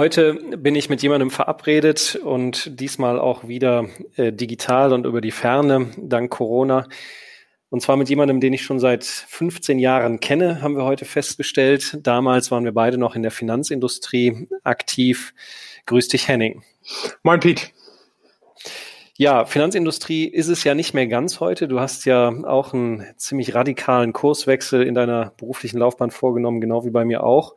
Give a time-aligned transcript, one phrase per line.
[0.00, 3.84] Heute bin ich mit jemandem verabredet und diesmal auch wieder
[4.16, 6.88] äh, digital und über die Ferne, dank Corona.
[7.68, 11.98] Und zwar mit jemandem, den ich schon seit 15 Jahren kenne, haben wir heute festgestellt.
[12.02, 15.34] Damals waren wir beide noch in der Finanzindustrie aktiv.
[15.84, 16.62] Grüß dich, Henning.
[17.22, 17.66] Moin, Pete.
[19.18, 21.68] Ja, Finanzindustrie ist es ja nicht mehr ganz heute.
[21.68, 26.90] Du hast ja auch einen ziemlich radikalen Kurswechsel in deiner beruflichen Laufbahn vorgenommen, genau wie
[26.90, 27.54] bei mir auch.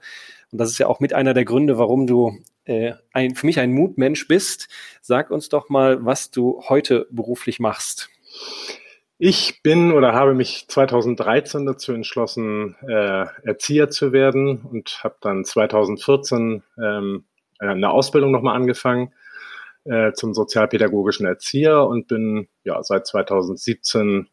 [0.54, 3.60] Und das ist ja auch mit einer der Gründe, warum du äh, ein, für mich
[3.60, 4.70] ein Mutmensch bist.
[5.02, 8.12] Sag uns doch mal, was du heute beruflich machst.
[9.18, 15.44] Ich bin oder habe mich 2013 dazu entschlossen, äh, Erzieher zu werden und habe dann
[15.44, 17.26] 2014 ähm,
[17.58, 19.12] eine Ausbildung nochmal angefangen
[19.86, 24.30] äh, zum sozialpädagogischen Erzieher und bin ja seit 2017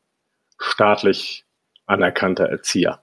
[0.59, 1.47] staatlich
[1.87, 3.01] anerkannter Erzieher.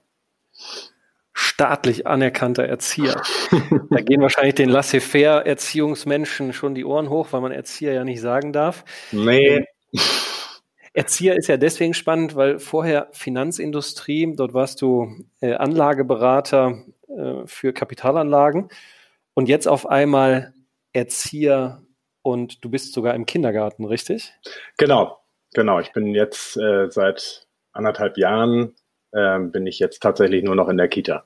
[1.40, 3.22] Staatlich anerkannter Erzieher.
[3.90, 8.52] da gehen wahrscheinlich den Laissez-faire-Erziehungsmenschen schon die Ohren hoch, weil man Erzieher ja nicht sagen
[8.52, 8.84] darf.
[9.12, 9.64] Nee.
[9.92, 10.00] Ähm,
[10.94, 17.72] Erzieher ist ja deswegen spannend, weil vorher Finanzindustrie, dort warst du äh, Anlageberater äh, für
[17.72, 18.68] Kapitalanlagen
[19.34, 20.54] und jetzt auf einmal
[20.92, 21.82] Erzieher
[22.22, 24.32] und du bist sogar im Kindergarten, richtig?
[24.76, 25.20] Genau,
[25.54, 25.78] genau.
[25.78, 28.74] Ich bin jetzt äh, seit anderthalb Jahren
[29.12, 31.24] äh, bin ich jetzt tatsächlich nur noch in der Kita.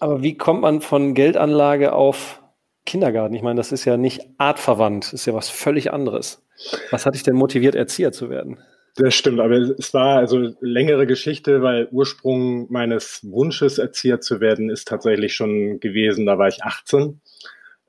[0.00, 2.42] Aber wie kommt man von Geldanlage auf
[2.86, 3.34] Kindergarten?
[3.34, 6.44] Ich meine, das ist ja nicht artverwandt, das ist ja was völlig anderes.
[6.90, 8.58] Was hat dich denn motiviert, Erzieher zu werden?
[8.96, 14.70] Das stimmt, aber es war also längere Geschichte, weil Ursprung meines Wunsches, Erzieher zu werden,
[14.70, 17.20] ist tatsächlich schon gewesen, da war ich 18.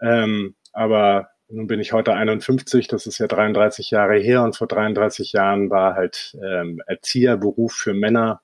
[0.01, 4.67] Ähm, aber nun bin ich heute 51, das ist ja 33 Jahre her und vor
[4.67, 8.41] 33 Jahren war halt ähm, Erzieherberuf für Männer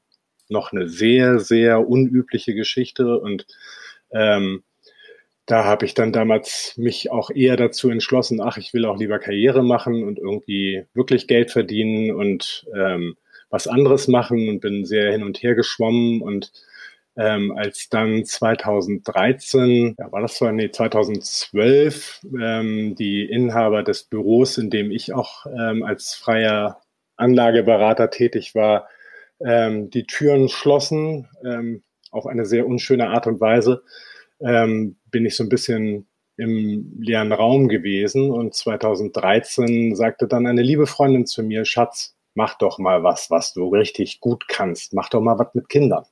[0.51, 3.45] noch eine sehr, sehr unübliche Geschichte und
[4.11, 4.63] ähm,
[5.45, 9.19] da habe ich dann damals mich auch eher dazu entschlossen, ach, ich will auch lieber
[9.19, 13.17] Karriere machen und irgendwie wirklich Geld verdienen und ähm,
[13.49, 16.51] was anderes machen und bin sehr hin und her geschwommen und
[17.17, 24.57] ähm, als dann 2013, ja, war das so, nee, 2012, ähm, die Inhaber des Büros,
[24.57, 26.81] in dem ich auch ähm, als freier
[27.17, 28.87] Anlageberater tätig war,
[29.45, 33.83] ähm, die Türen schlossen, ähm, auf eine sehr unschöne Art und Weise,
[34.41, 36.07] ähm, bin ich so ein bisschen
[36.37, 42.57] im leeren Raum gewesen und 2013 sagte dann eine liebe Freundin zu mir, Schatz, mach
[42.57, 46.05] doch mal was, was du richtig gut kannst, mach doch mal was mit Kindern.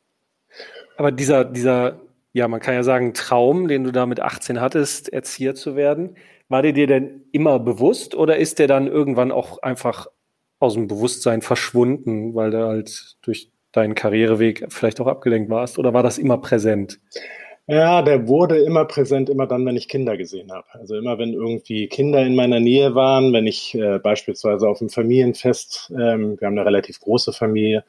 [0.97, 1.99] Aber dieser, dieser,
[2.33, 6.15] ja, man kann ja sagen, Traum, den du da mit 18 hattest, Erzieher zu werden,
[6.49, 10.07] war der dir denn immer bewusst oder ist der dann irgendwann auch einfach
[10.59, 15.79] aus dem Bewusstsein verschwunden, weil du halt durch deinen Karriereweg vielleicht auch abgelenkt warst?
[15.79, 16.99] Oder war das immer präsent?
[17.67, 20.65] Ja, der wurde immer präsent, immer dann, wenn ich Kinder gesehen habe.
[20.71, 24.89] Also immer, wenn irgendwie Kinder in meiner Nähe waren, wenn ich äh, beispielsweise auf einem
[24.89, 27.83] Familienfest, ähm, wir haben eine relativ große Familie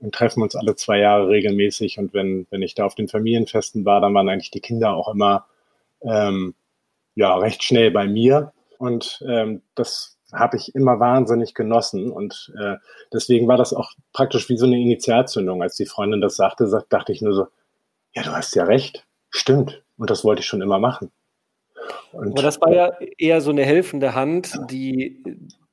[0.00, 1.98] und treffen uns alle zwei Jahre regelmäßig.
[1.98, 5.14] Und wenn, wenn ich da auf den Familienfesten war, dann waren eigentlich die Kinder auch
[5.14, 5.46] immer
[6.02, 6.54] ähm,
[7.14, 8.52] ja recht schnell bei mir.
[8.78, 12.10] Und ähm, das habe ich immer wahnsinnig genossen.
[12.10, 12.76] Und äh,
[13.12, 15.62] deswegen war das auch praktisch wie so eine Initialzündung.
[15.62, 17.46] Als die Freundin das sagte, dachte ich nur so,
[18.14, 19.82] ja, du hast ja recht Stimmt.
[19.96, 21.10] Und das wollte ich schon immer machen.
[22.12, 25.22] Und, Aber das war ja eher so eine helfende Hand, die,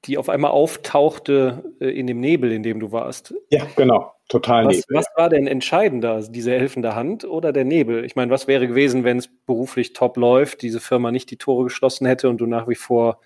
[0.05, 3.33] die auf einmal auftauchte äh, in dem Nebel, in dem du warst.
[3.49, 4.13] Ja, genau.
[4.29, 4.95] Total was, Nebel.
[4.95, 8.05] Was war denn entscheidender, diese helfende Hand oder der Nebel?
[8.05, 11.65] Ich meine, was wäre gewesen, wenn es beruflich top läuft, diese Firma nicht die Tore
[11.65, 13.19] geschlossen hätte und du nach wie vor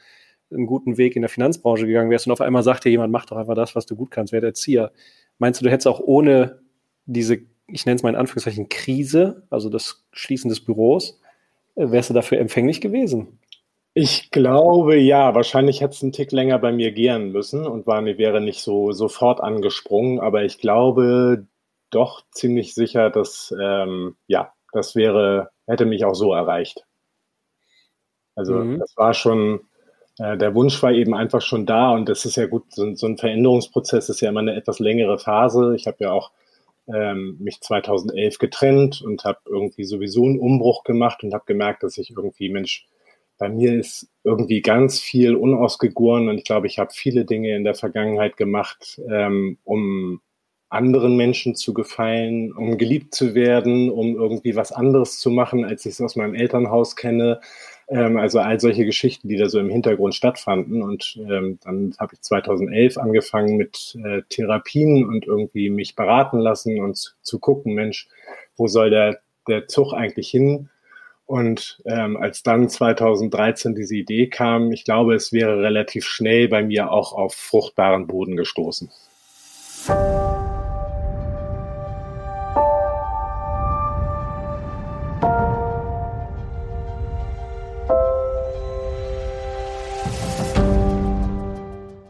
[0.54, 3.26] einen guten Weg in der Finanzbranche gegangen wärst und auf einmal sagt dir jemand, mach
[3.26, 4.92] doch einfach das, was du gut kannst, werde Erzieher.
[5.40, 6.62] Meinst du, du hättest auch ohne
[7.06, 11.20] diese ich nenne es mal in Anführungszeichen Krise, also das Schließen des Büros,
[11.76, 13.40] äh, wärst du dafür empfänglich gewesen?
[13.96, 18.04] Ich glaube, ja, wahrscheinlich hätte es einen Tick länger bei mir gehen müssen und war,
[18.04, 21.46] wäre nicht so sofort angesprungen, aber ich glaube
[21.92, 26.86] doch ziemlich sicher, dass, ähm, ja, das wäre, hätte mich auch so erreicht.
[28.36, 28.80] Also mhm.
[28.80, 29.62] das war schon,
[30.20, 33.18] der Wunsch war eben einfach schon da und das ist ja gut, so, so ein
[33.18, 35.76] Veränderungsprozess ist ja immer eine etwas längere Phase.
[35.76, 36.32] Ich habe ja auch
[36.88, 41.98] ähm, mich 2011 getrennt und habe irgendwie sowieso einen Umbruch gemacht und habe gemerkt, dass
[41.98, 42.88] ich irgendwie, Mensch,
[43.38, 47.64] bei mir ist irgendwie ganz viel unausgegoren und ich glaube, ich habe viele Dinge in
[47.64, 50.22] der Vergangenheit gemacht, ähm, um
[50.70, 55.86] anderen Menschen zu gefallen, um geliebt zu werden, um irgendwie was anderes zu machen, als
[55.86, 57.42] ich es aus meinem Elternhaus kenne.
[57.88, 60.82] Ähm, also all solche Geschichten, die da so im Hintergrund stattfanden.
[60.82, 66.80] Und ähm, dann habe ich 2011 angefangen mit äh, Therapien und irgendwie mich beraten lassen
[66.80, 68.08] und zu gucken, Mensch,
[68.56, 70.70] wo soll der, der Zug eigentlich hin?
[71.26, 76.64] Und ähm, als dann 2013 diese Idee kam, ich glaube, es wäre relativ schnell bei
[76.64, 78.92] mir auch auf fruchtbaren Boden gestoßen.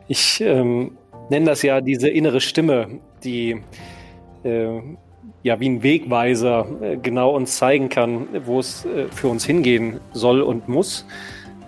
[0.08, 0.98] Ich ähm,
[1.30, 3.62] nenne das ja diese innere Stimme, die
[4.44, 4.82] äh,
[5.44, 10.00] ja wie ein Wegweiser äh, genau uns zeigen kann, wo es äh, für uns hingehen
[10.12, 11.06] soll und muss.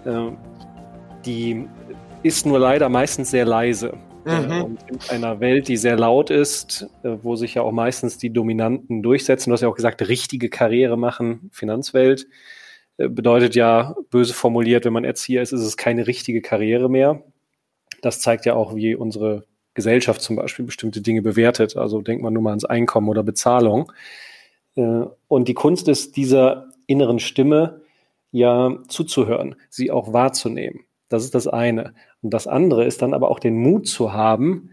[0.05, 0.31] Äh,
[1.25, 1.65] die
[2.23, 3.93] ist nur leider meistens sehr leise.
[4.25, 4.63] Äh, mhm.
[4.63, 8.31] Und in einer Welt, die sehr laut ist, äh, wo sich ja auch meistens die
[8.31, 12.27] Dominanten durchsetzen, du hast ja auch gesagt, richtige Karriere machen, Finanzwelt,
[12.97, 17.21] bedeutet ja, böse formuliert, wenn man Erzieher ist, ist es keine richtige Karriere mehr
[18.01, 21.75] das zeigt ja auch, wie unsere Gesellschaft zum Beispiel bestimmte Dinge bewertet.
[21.77, 23.91] Also denkt man nur mal ans Einkommen oder Bezahlung.
[24.75, 27.81] Äh, und die Kunst ist, dieser inneren Stimme
[28.31, 30.81] ja zuzuhören, sie auch wahrzunehmen.
[31.09, 31.93] Das ist das eine.
[32.21, 34.71] Und das andere ist dann aber auch den Mut zu haben,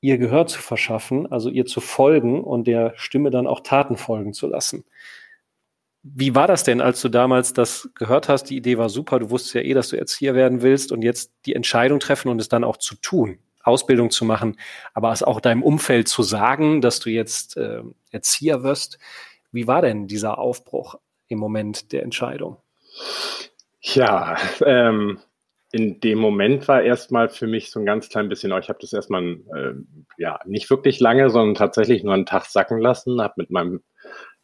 [0.00, 4.32] ihr Gehör zu verschaffen, also ihr zu folgen und der Stimme dann auch Taten folgen
[4.32, 4.84] zu lassen.
[6.02, 8.44] Wie war das denn, als du damals das gehört hast?
[8.44, 11.32] Die Idee war super, du wusstest ja eh, dass du Erzieher werden willst und jetzt
[11.46, 14.56] die Entscheidung treffen und es dann auch zu tun, Ausbildung zu machen,
[14.94, 18.98] aber es auch deinem Umfeld zu sagen, dass du jetzt äh, Erzieher wirst.
[19.52, 20.96] Wie war denn dieser Aufbruch
[21.28, 22.56] im Moment der Entscheidung?
[23.80, 25.18] Ja, ähm,
[25.70, 28.92] in dem Moment war erstmal für mich so ein ganz klein bisschen, ich habe das
[28.92, 29.22] erstmal
[29.54, 29.72] äh,
[30.18, 33.82] ja nicht wirklich lange, sondern tatsächlich nur einen Tag sacken lassen, habe mit meinem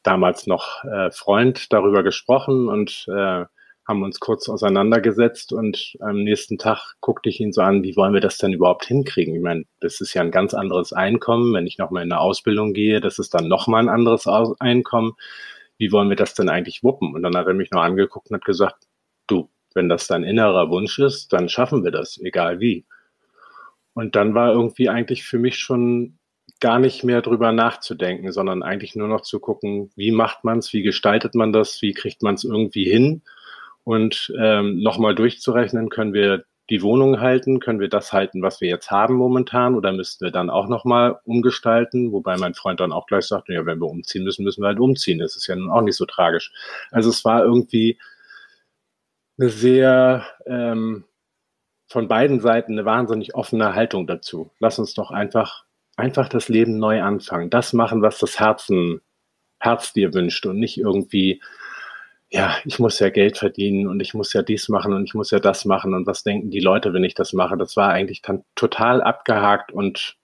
[0.09, 3.45] damals noch äh, Freund darüber gesprochen und äh,
[3.87, 8.15] haben uns kurz auseinandergesetzt und am nächsten Tag guckte ich ihn so an, wie wollen
[8.15, 9.35] wir das denn überhaupt hinkriegen?
[9.35, 11.53] Ich meine, das ist ja ein ganz anderes Einkommen.
[11.53, 15.13] Wenn ich nochmal in eine Ausbildung gehe, das ist dann nochmal ein anderes Einkommen.
[15.77, 17.15] Wie wollen wir das denn eigentlich wuppen?
[17.15, 18.87] Und dann hat er mich noch angeguckt und hat gesagt,
[19.27, 22.87] du, wenn das dein innerer Wunsch ist, dann schaffen wir das, egal wie.
[23.93, 26.19] Und dann war irgendwie eigentlich für mich schon
[26.61, 30.73] gar nicht mehr drüber nachzudenken, sondern eigentlich nur noch zu gucken, wie macht man es,
[30.73, 33.23] wie gestaltet man das, wie kriegt man es irgendwie hin
[33.85, 38.69] und ähm, nochmal durchzurechnen, können wir die Wohnung halten, können wir das halten, was wir
[38.69, 43.07] jetzt haben momentan oder müssten wir dann auch nochmal umgestalten, wobei mein Freund dann auch
[43.07, 45.71] gleich sagt, ja, wenn wir umziehen müssen, müssen wir halt umziehen, das ist ja nun
[45.71, 46.53] auch nicht so tragisch.
[46.91, 47.99] Also es war irgendwie
[49.39, 51.05] eine sehr ähm,
[51.87, 54.51] von beiden Seiten eine wahnsinnig offene Haltung dazu.
[54.59, 55.65] Lass uns doch einfach
[55.99, 59.01] einfach das Leben neu anfangen, das machen, was das Herzen,
[59.61, 61.43] Herz dir wünscht und nicht irgendwie,
[62.31, 65.31] ja, ich muss ja Geld verdienen und ich muss ja dies machen und ich muss
[65.31, 67.57] ja das machen und was denken die Leute, wenn ich das mache.
[67.57, 70.17] Das war eigentlich dann total abgehakt und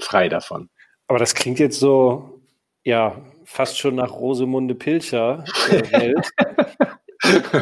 [0.00, 0.70] frei davon.
[1.08, 2.40] Aber das klingt jetzt so,
[2.82, 6.30] ja, fast schon nach Rosemunde Pilcher äh, Welt.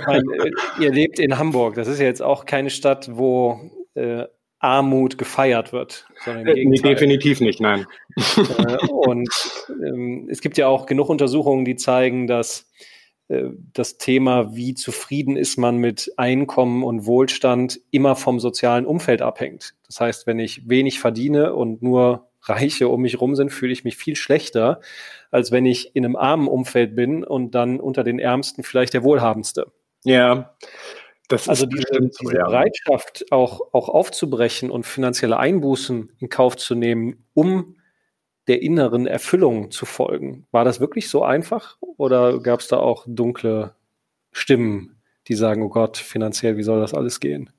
[0.07, 1.75] meine, ihr lebt in Hamburg.
[1.75, 3.59] Das ist ja jetzt auch keine Stadt, wo
[3.95, 4.27] äh,
[4.61, 6.07] Armut gefeiert wird.
[6.25, 6.95] Sondern äh, Gegenteil.
[6.95, 7.87] definitiv nicht, nein.
[8.37, 9.29] Äh, und
[9.69, 12.71] ähm, es gibt ja auch genug Untersuchungen, die zeigen, dass
[13.29, 19.23] äh, das Thema, wie zufrieden ist man mit Einkommen und Wohlstand, immer vom sozialen Umfeld
[19.23, 19.75] abhängt.
[19.87, 23.85] Das heißt, wenn ich wenig verdiene und nur Reiche um mich rum sind, fühle ich
[23.85, 24.81] mich viel schlechter,
[25.31, 29.05] als wenn ich in einem armen Umfeld bin und dann unter den Ärmsten vielleicht der
[29.05, 29.73] Wohlhabendste.
[30.05, 30.55] Ja,
[31.33, 32.45] das also diese, so, diese ja.
[32.45, 37.77] Bereitschaft auch, auch aufzubrechen und finanzielle Einbußen in Kauf zu nehmen, um
[38.49, 40.47] der inneren Erfüllung zu folgen.
[40.51, 43.75] War das wirklich so einfach oder gab es da auch dunkle
[44.33, 47.51] Stimmen, die sagen, oh Gott, finanziell, wie soll das alles gehen?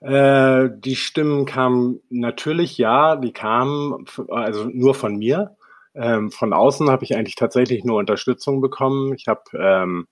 [0.00, 5.56] Äh, die Stimmen kamen natürlich, ja, die kamen also nur von mir.
[5.94, 9.12] Ähm, von außen habe ich eigentlich tatsächlich nur Unterstützung bekommen.
[9.14, 10.06] Ich habe ähm,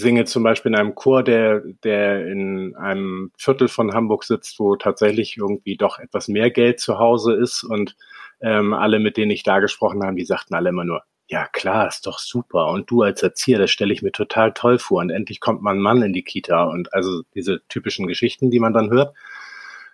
[0.00, 4.76] singe zum Beispiel in einem Chor, der, der in einem Viertel von Hamburg sitzt, wo
[4.76, 7.62] tatsächlich irgendwie doch etwas mehr Geld zu Hause ist.
[7.62, 7.96] Und
[8.40, 11.86] ähm, alle, mit denen ich da gesprochen habe, die sagten alle immer nur, ja klar,
[11.86, 12.68] ist doch super.
[12.68, 15.00] Und du als Erzieher, das stelle ich mir total toll vor.
[15.00, 16.64] Und endlich kommt mal ein Mann in die Kita.
[16.64, 19.14] Und also diese typischen Geschichten, die man dann hört.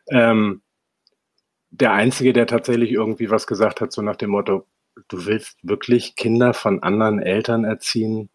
[0.08, 0.62] Ähm,
[1.70, 4.66] der Einzige, der tatsächlich irgendwie was gesagt hat, so nach dem Motto,
[5.08, 8.30] du willst wirklich Kinder von anderen Eltern erziehen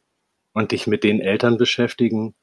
[0.54, 2.36] und dich mit den Eltern beschäftigen?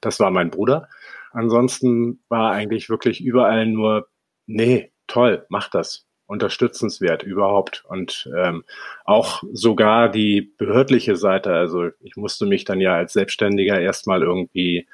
[0.00, 0.88] Das war mein Bruder.
[1.32, 4.08] Ansonsten war eigentlich wirklich überall nur,
[4.46, 6.06] nee, toll, mach das.
[6.26, 7.84] Unterstützenswert überhaupt.
[7.88, 8.62] Und ähm,
[9.04, 14.86] auch sogar die behördliche Seite, also ich musste mich dann ja als Selbstständiger erstmal irgendwie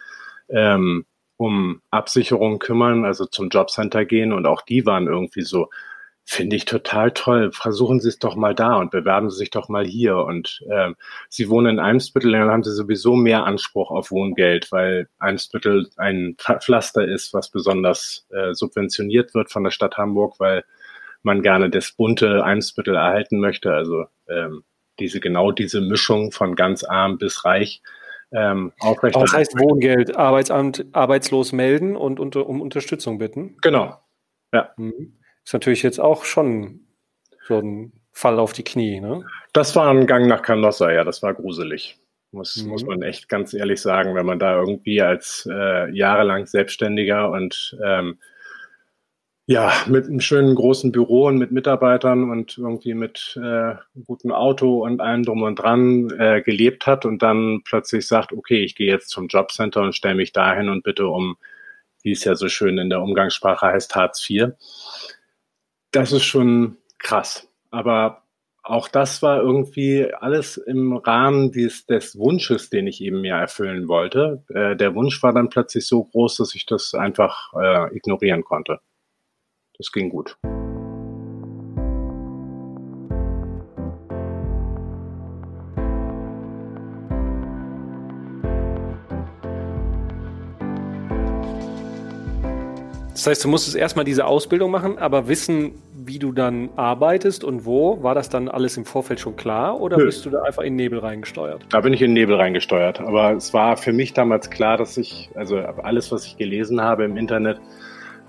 [0.49, 1.05] ähm,
[1.37, 5.69] um Absicherung kümmern, also zum Jobcenter gehen und auch die waren irgendwie so,
[6.29, 7.53] Finde ich total toll.
[7.53, 10.17] Versuchen Sie es doch mal da und bewerben Sie sich doch mal hier.
[10.17, 10.97] Und ähm,
[11.29, 16.37] Sie wohnen in Eimsbüttel, dann haben Sie sowieso mehr Anspruch auf Wohngeld, weil Eimsbüttel ein
[16.37, 20.65] Pflaster ist, was besonders äh, subventioniert wird von der Stadt Hamburg, weil
[21.23, 23.73] man gerne das bunte Eimsbüttel erhalten möchte.
[23.73, 24.65] Also ähm,
[24.99, 27.83] diese genau diese Mischung von ganz arm bis reich
[28.33, 29.33] ähm, aufrechterhalten.
[29.33, 30.17] Was heißt Wohngeld?
[30.17, 33.57] Arbeitsamt arbeitslos melden und unter, um Unterstützung bitten?
[33.63, 34.01] Genau.
[34.53, 34.73] Ja.
[34.77, 35.13] Mhm.
[35.47, 36.81] Ist natürlich jetzt auch schon
[37.47, 39.25] so ein Fall auf die Knie, ne?
[39.53, 42.01] Das war ein Gang nach Canossa, ja, das war gruselig.
[42.33, 42.71] Muss, mhm.
[42.71, 47.79] muss man echt ganz ehrlich sagen, wenn man da irgendwie als äh, jahrelang Selbstständiger und
[47.85, 48.19] ähm,
[49.47, 54.85] ja, mit einem schönen großen Büro und mit Mitarbeitern und irgendwie mit äh, gutem Auto
[54.85, 58.91] und allem drum und dran äh, gelebt hat und dann plötzlich sagt, okay, ich gehe
[58.91, 61.37] jetzt zum Jobcenter und stelle mich dahin und bitte um,
[62.03, 64.55] wie es ja so schön in der Umgangssprache heißt, Hartz IV
[65.93, 67.49] das ist schon krass.
[67.71, 68.23] Aber
[68.63, 73.87] auch das war irgendwie alles im Rahmen des, des Wunsches, den ich eben ja erfüllen
[73.87, 74.45] wollte.
[74.49, 78.81] Äh, der Wunsch war dann plötzlich so groß, dass ich das einfach äh, ignorieren konnte.
[79.79, 80.37] Das ging gut.
[93.17, 97.65] Das heißt, du musstest erstmal diese Ausbildung machen, aber wissen, wie du dann arbeitest und
[97.65, 100.05] wo, war das dann alles im Vorfeld schon klar oder Nö.
[100.05, 101.65] bist du da einfach in den Nebel reingesteuert?
[101.71, 103.01] Da bin ich in den Nebel reingesteuert.
[103.01, 107.05] Aber es war für mich damals klar, dass ich, also alles, was ich gelesen habe
[107.05, 107.59] im Internet,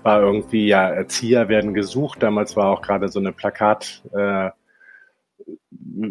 [0.04, 2.22] war irgendwie, ja, Erzieher werden gesucht.
[2.22, 4.48] Damals war auch gerade so eine Plakat, äh,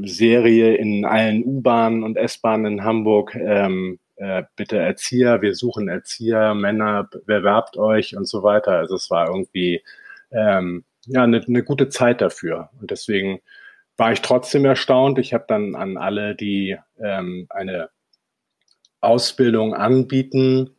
[0.04, 3.34] Serie in allen U-Bahnen und S-Bahnen in Hamburg.
[3.34, 8.74] Ähm, äh, bitte Erzieher, wir suchen Erzieher, Männer, bewerbt euch und so weiter.
[8.74, 9.84] Also es war irgendwie
[10.32, 12.70] ähm, ja eine, eine gute Zeit dafür.
[12.82, 13.42] Und deswegen
[13.96, 15.20] war ich trotzdem erstaunt.
[15.20, 17.90] Ich habe dann an alle, die ähm, eine
[19.02, 20.76] Ausbildung anbieten,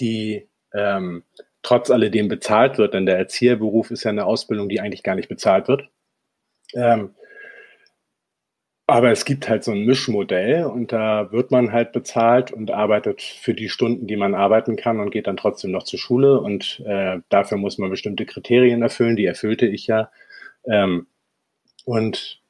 [0.00, 1.24] die ähm,
[1.62, 5.28] trotz alledem bezahlt wird, denn der Erzieherberuf ist ja eine Ausbildung, die eigentlich gar nicht
[5.28, 5.88] bezahlt wird.
[6.74, 7.14] Ähm,
[8.88, 13.20] aber es gibt halt so ein Mischmodell und da wird man halt bezahlt und arbeitet
[13.20, 16.82] für die Stunden, die man arbeiten kann und geht dann trotzdem noch zur Schule und
[16.86, 20.10] äh, dafür muss man bestimmte Kriterien erfüllen, die erfüllte ich ja.
[20.64, 21.06] Ähm,
[21.84, 22.40] und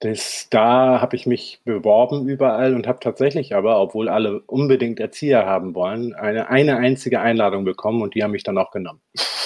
[0.00, 5.46] das, da habe ich mich beworben überall und habe tatsächlich aber, obwohl alle unbedingt Erzieher
[5.46, 9.02] haben wollen, eine, eine einzige Einladung bekommen und die haben mich dann auch genommen.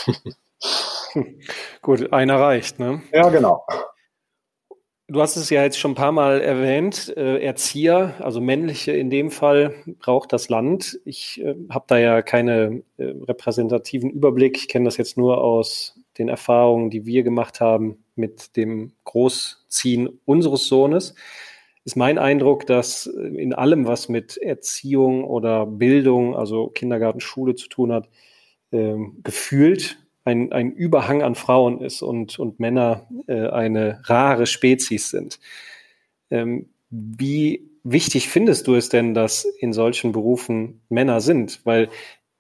[1.82, 3.02] Gut, einer reicht, ne?
[3.12, 3.62] Ja, genau.
[5.10, 9.08] Du hast es ja jetzt schon ein paar Mal erwähnt, äh, Erzieher, also männliche in
[9.08, 11.00] dem Fall, braucht das Land.
[11.06, 14.58] Ich äh, habe da ja keine äh, repräsentativen Überblick.
[14.58, 20.10] Ich kenne das jetzt nur aus den Erfahrungen, die wir gemacht haben mit dem Großziehen
[20.26, 21.14] unseres Sohnes.
[21.84, 27.54] Ist mein Eindruck, dass äh, in allem, was mit Erziehung oder Bildung, also Kindergarten, Schule
[27.54, 28.10] zu tun hat,
[28.72, 29.96] ähm, gefühlt
[30.28, 35.40] ein, ein Überhang an Frauen ist und, und Männer äh, eine rare Spezies sind.
[36.30, 41.60] Ähm, wie wichtig findest du es denn, dass in solchen Berufen Männer sind?
[41.64, 41.88] Weil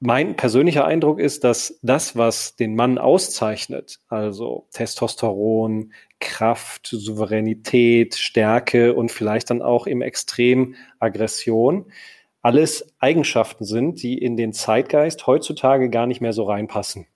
[0.00, 8.94] mein persönlicher Eindruck ist, dass das, was den Mann auszeichnet, also Testosteron, Kraft, Souveränität, Stärke
[8.94, 11.86] und vielleicht dann auch im Extrem Aggression,
[12.42, 17.06] alles Eigenschaften sind, die in den Zeitgeist heutzutage gar nicht mehr so reinpassen.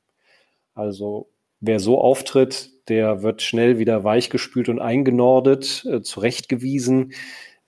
[0.75, 1.29] Also
[1.61, 7.12] wer so auftritt, der wird schnell wieder weichgespült und eingenordet, äh, zurechtgewiesen.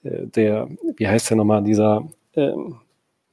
[0.03, 2.81] Äh, der, wie heißt der nochmal, dieser ähm,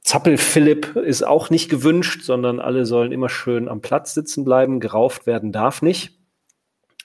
[0.02, 4.80] Zappel-Philipp ist auch nicht gewünscht, sondern alle sollen immer schön am Platz sitzen bleiben.
[4.80, 6.18] Gerauft werden darf nicht.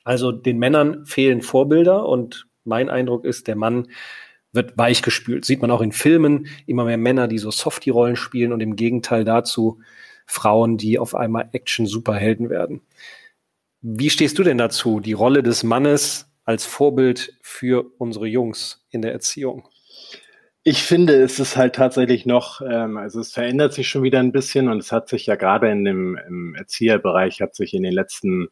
[0.03, 3.87] Also den Männern fehlen Vorbilder und mein Eindruck ist, der Mann
[4.51, 5.45] wird weichgespült.
[5.45, 9.23] Sieht man auch in Filmen, immer mehr Männer, die so Softie-Rollen spielen und im Gegenteil
[9.23, 9.79] dazu
[10.27, 12.81] Frauen, die auf einmal Action-Superhelden werden.
[13.81, 19.01] Wie stehst du denn dazu, die Rolle des Mannes als Vorbild für unsere Jungs in
[19.01, 19.67] der Erziehung?
[20.63, 24.33] Ich finde, es ist halt tatsächlich noch, ähm, also es verändert sich schon wieder ein
[24.33, 27.93] bisschen und es hat sich ja gerade in dem im Erzieherbereich hat sich in den
[27.93, 28.49] letzten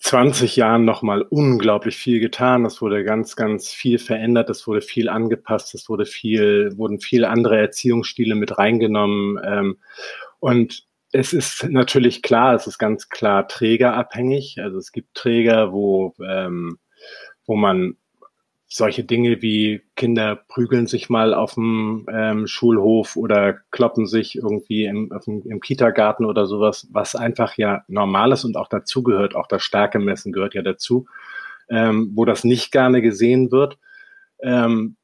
[0.00, 2.64] 20 Jahren nochmal unglaublich viel getan.
[2.64, 4.48] Es wurde ganz, ganz viel verändert.
[4.48, 5.74] Es wurde viel angepasst.
[5.74, 9.38] Es wurde viel, wurden viele andere Erziehungsstile mit reingenommen.
[9.44, 9.76] Ähm,
[10.40, 14.58] und es ist natürlich klar, es ist ganz klar trägerabhängig.
[14.60, 16.78] Also es gibt Träger, wo, ähm,
[17.46, 17.96] wo man
[18.72, 24.84] solche Dinge wie Kinder prügeln sich mal auf dem ähm, Schulhof oder kloppen sich irgendwie
[24.84, 29.48] im, dem, im Kita-Garten oder sowas, was einfach ja normal ist und auch dazugehört, auch
[29.48, 31.06] das Stärkemessen gehört ja dazu,
[31.68, 33.76] ähm, wo das nicht gerne gesehen wird.
[34.40, 34.96] Ähm,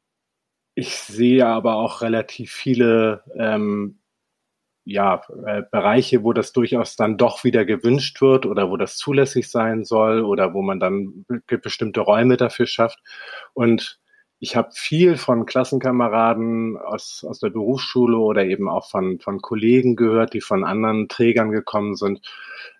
[0.76, 3.98] ich sehe aber auch relativ viele ähm,
[4.86, 9.50] ja, äh, Bereiche, wo das durchaus dann doch wieder gewünscht wird oder wo das zulässig
[9.50, 13.00] sein soll oder wo man dann bestimmte Räume dafür schafft.
[13.52, 13.98] Und
[14.38, 19.96] ich habe viel von Klassenkameraden aus, aus der Berufsschule oder eben auch von, von Kollegen
[19.96, 22.20] gehört, die von anderen Trägern gekommen sind,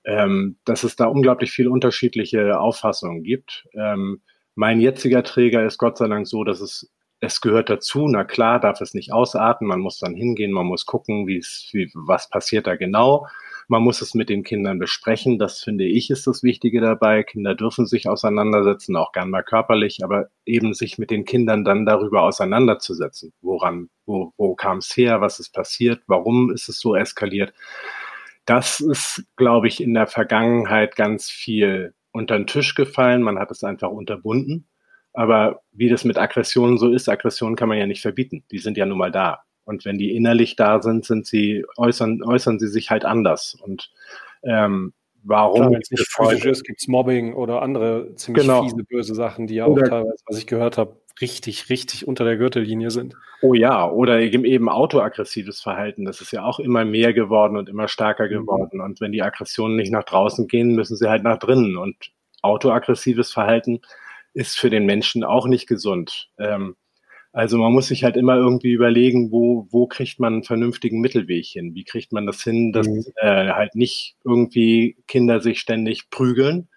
[0.04, 3.66] ähm, dass es da unglaublich viel unterschiedliche Auffassungen gibt.
[3.74, 4.20] Ähm,
[4.54, 6.88] mein jetziger Träger ist Gott sei Dank so, dass es
[7.20, 8.08] es gehört dazu.
[8.08, 9.66] Na klar, darf es nicht ausarten.
[9.66, 13.26] Man muss dann hingehen, man muss gucken, wie es, wie, was passiert da genau.
[13.68, 15.38] Man muss es mit den Kindern besprechen.
[15.38, 17.24] Das finde ich ist das Wichtige dabei.
[17.24, 21.84] Kinder dürfen sich auseinandersetzen, auch gern mal körperlich, aber eben sich mit den Kindern dann
[21.84, 23.32] darüber auseinanderzusetzen.
[23.40, 25.20] Woran, wo, wo kam es her?
[25.20, 26.02] Was ist passiert?
[26.06, 27.52] Warum ist es so eskaliert?
[28.44, 33.22] Das ist, glaube ich, in der Vergangenheit ganz viel unter den Tisch gefallen.
[33.22, 34.68] Man hat es einfach unterbunden.
[35.16, 38.44] Aber wie das mit Aggressionen so ist, Aggressionen kann man ja nicht verbieten.
[38.50, 39.40] Die sind ja nun mal da.
[39.64, 43.56] Und wenn die innerlich da sind, sind sie, äußern, äußern sie sich halt anders.
[43.62, 43.90] Und
[44.42, 44.92] ähm,
[45.24, 45.72] warum?
[45.72, 48.62] Wenn es nicht physisch ist, gibt es Mobbing oder andere ziemlich genau.
[48.62, 52.24] fiese, böse Sachen, die ja oder, auch teilweise, was ich gehört habe, richtig, richtig unter
[52.24, 53.14] der Gürtellinie sind.
[53.40, 56.04] Oh ja, oder eben autoaggressives Verhalten.
[56.04, 58.32] Das ist ja auch immer mehr geworden und immer stärker mhm.
[58.32, 58.78] geworden.
[58.78, 58.84] Mhm.
[58.84, 61.78] Und wenn die Aggressionen nicht nach draußen gehen, müssen sie halt nach drinnen.
[61.78, 61.96] Und
[62.42, 63.80] autoaggressives Verhalten
[64.36, 66.28] ist für den Menschen auch nicht gesund.
[66.38, 66.76] Ähm,
[67.32, 71.46] also man muss sich halt immer irgendwie überlegen, wo, wo kriegt man einen vernünftigen Mittelweg
[71.46, 71.74] hin?
[71.74, 73.04] Wie kriegt man das hin, dass mhm.
[73.16, 76.68] äh, halt nicht irgendwie Kinder sich ständig prügeln,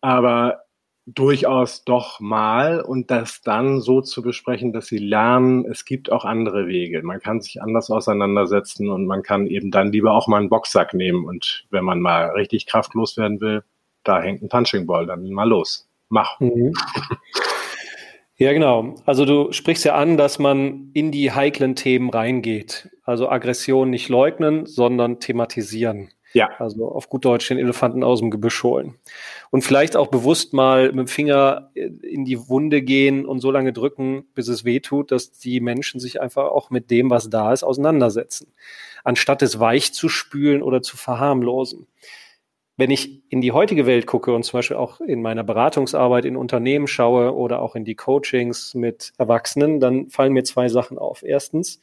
[0.00, 0.62] aber
[1.06, 6.24] durchaus doch mal und das dann so zu besprechen, dass sie lernen, es gibt auch
[6.24, 7.02] andere Wege.
[7.02, 10.94] Man kann sich anders auseinandersetzen und man kann eben dann lieber auch mal einen Boxsack
[10.94, 13.62] nehmen und wenn man mal richtig kraftlos werden will,
[14.02, 16.40] da hängt ein Punching Ball, dann mal los mach.
[16.40, 16.72] Mhm.
[18.36, 18.96] Ja, genau.
[19.06, 22.90] Also du sprichst ja an, dass man in die heiklen Themen reingeht.
[23.04, 26.10] Also Aggression nicht leugnen, sondern thematisieren.
[26.32, 26.50] Ja.
[26.58, 28.96] Also auf gut Deutsch den Elefanten aus dem Gebüsch holen.
[29.50, 33.72] Und vielleicht auch bewusst mal mit dem Finger in die Wunde gehen und so lange
[33.72, 37.52] drücken, bis es weh tut, dass die Menschen sich einfach auch mit dem, was da
[37.52, 38.52] ist, auseinandersetzen.
[39.04, 41.86] Anstatt es weich zu spülen oder zu verharmlosen
[42.76, 46.36] wenn ich in die heutige Welt gucke und zum Beispiel auch in meiner Beratungsarbeit in
[46.36, 51.22] Unternehmen schaue oder auch in die Coachings mit Erwachsenen, dann fallen mir zwei Sachen auf.
[51.22, 51.80] Erstens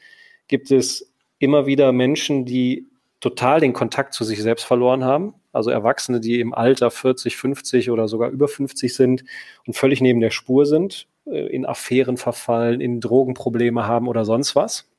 [0.47, 2.87] gibt es immer wieder Menschen, die
[3.21, 5.33] total den Kontakt zu sich selbst verloren haben.
[5.53, 9.23] Also Erwachsene, die im Alter 40, 50 oder sogar über 50 sind
[9.65, 14.55] und völlig neben der Spur sind, äh, in Affären verfallen, in Drogenprobleme haben oder sonst
[14.55, 14.89] was.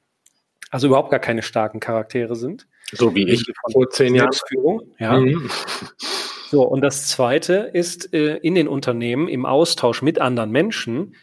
[0.70, 2.66] Also überhaupt gar keine starken Charaktere sind.
[2.90, 4.30] So wie ich vor zehn Jahren.
[4.98, 5.18] Ja.
[5.18, 5.50] Mhm.
[6.50, 11.14] So, und das Zweite ist äh, in den Unternehmen im Austausch mit anderen Menschen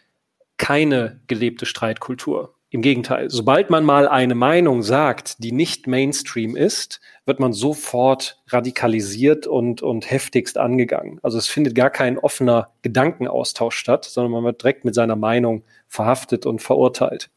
[0.58, 2.56] keine gelebte Streitkultur.
[2.72, 8.42] Im Gegenteil, sobald man mal eine Meinung sagt, die nicht Mainstream ist, wird man sofort
[8.48, 11.20] radikalisiert und, und heftigst angegangen.
[11.22, 15.64] Also es findet gar kein offener Gedankenaustausch statt, sondern man wird direkt mit seiner Meinung
[15.88, 17.30] verhaftet und verurteilt.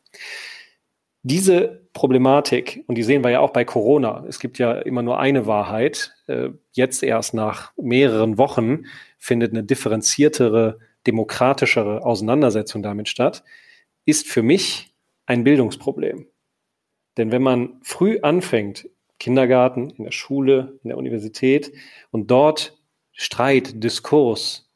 [1.22, 5.18] Diese Problematik, und die sehen wir ja auch bei Corona, es gibt ja immer nur
[5.18, 8.86] eine Wahrheit, äh, jetzt erst nach mehreren Wochen
[9.18, 13.44] findet eine differenziertere, demokratischere Auseinandersetzung damit statt,
[14.06, 14.94] ist für mich
[15.26, 16.26] ein Bildungsproblem.
[17.16, 21.72] Denn wenn man früh anfängt, Kindergarten, in der Schule, in der Universität
[22.10, 22.78] und dort
[23.12, 24.70] Streit, Diskurs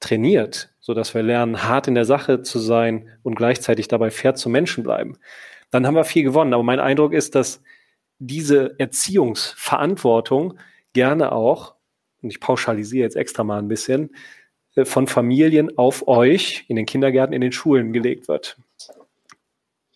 [0.00, 4.34] trainiert, so dass wir lernen, hart in der Sache zu sein und gleichzeitig dabei fair
[4.34, 5.18] zu Menschen bleiben,
[5.72, 6.54] dann haben wir viel gewonnen.
[6.54, 7.60] Aber mein Eindruck ist, dass
[8.20, 10.58] diese Erziehungsverantwortung
[10.92, 11.74] gerne auch,
[12.22, 14.14] und ich pauschalisiere jetzt extra mal ein bisschen,
[14.76, 18.58] äh, von Familien auf euch in den Kindergärten, in den Schulen gelegt wird.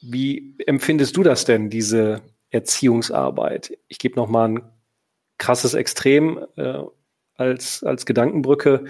[0.01, 3.79] Wie empfindest du das denn, diese Erziehungsarbeit?
[3.87, 4.63] Ich gebe noch mal ein
[5.39, 6.83] krasses Extrem äh,
[7.35, 8.87] als, als Gedankenbrücke.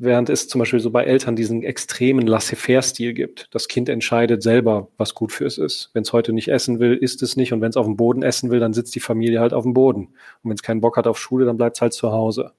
[0.00, 3.48] Während es zum Beispiel so bei Eltern diesen extremen Laissez-faire-Stil gibt.
[3.52, 5.90] Das Kind entscheidet selber, was gut für es ist.
[5.92, 7.52] Wenn es heute nicht essen will, isst es nicht.
[7.52, 9.74] Und wenn es auf dem Boden essen will, dann sitzt die Familie halt auf dem
[9.74, 10.06] Boden.
[10.42, 12.52] Und wenn es keinen Bock hat auf Schule, dann bleibt es halt zu Hause.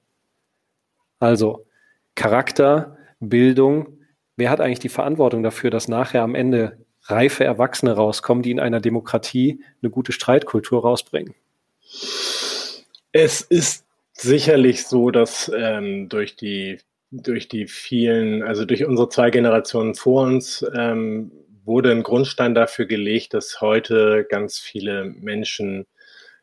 [1.18, 1.64] Also,
[2.14, 3.98] Charakter, Bildung.
[4.36, 8.60] Wer hat eigentlich die Verantwortung dafür, dass nachher am Ende reife Erwachsene rauskommen, die in
[8.60, 11.34] einer Demokratie eine gute Streitkultur rausbringen?
[13.12, 16.78] Es ist sicherlich so, dass ähm, durch die
[17.10, 21.32] durch die vielen, also durch unsere zwei Generationen vor uns ähm,
[21.64, 25.86] wurde ein Grundstein dafür gelegt, dass heute ganz viele Menschen,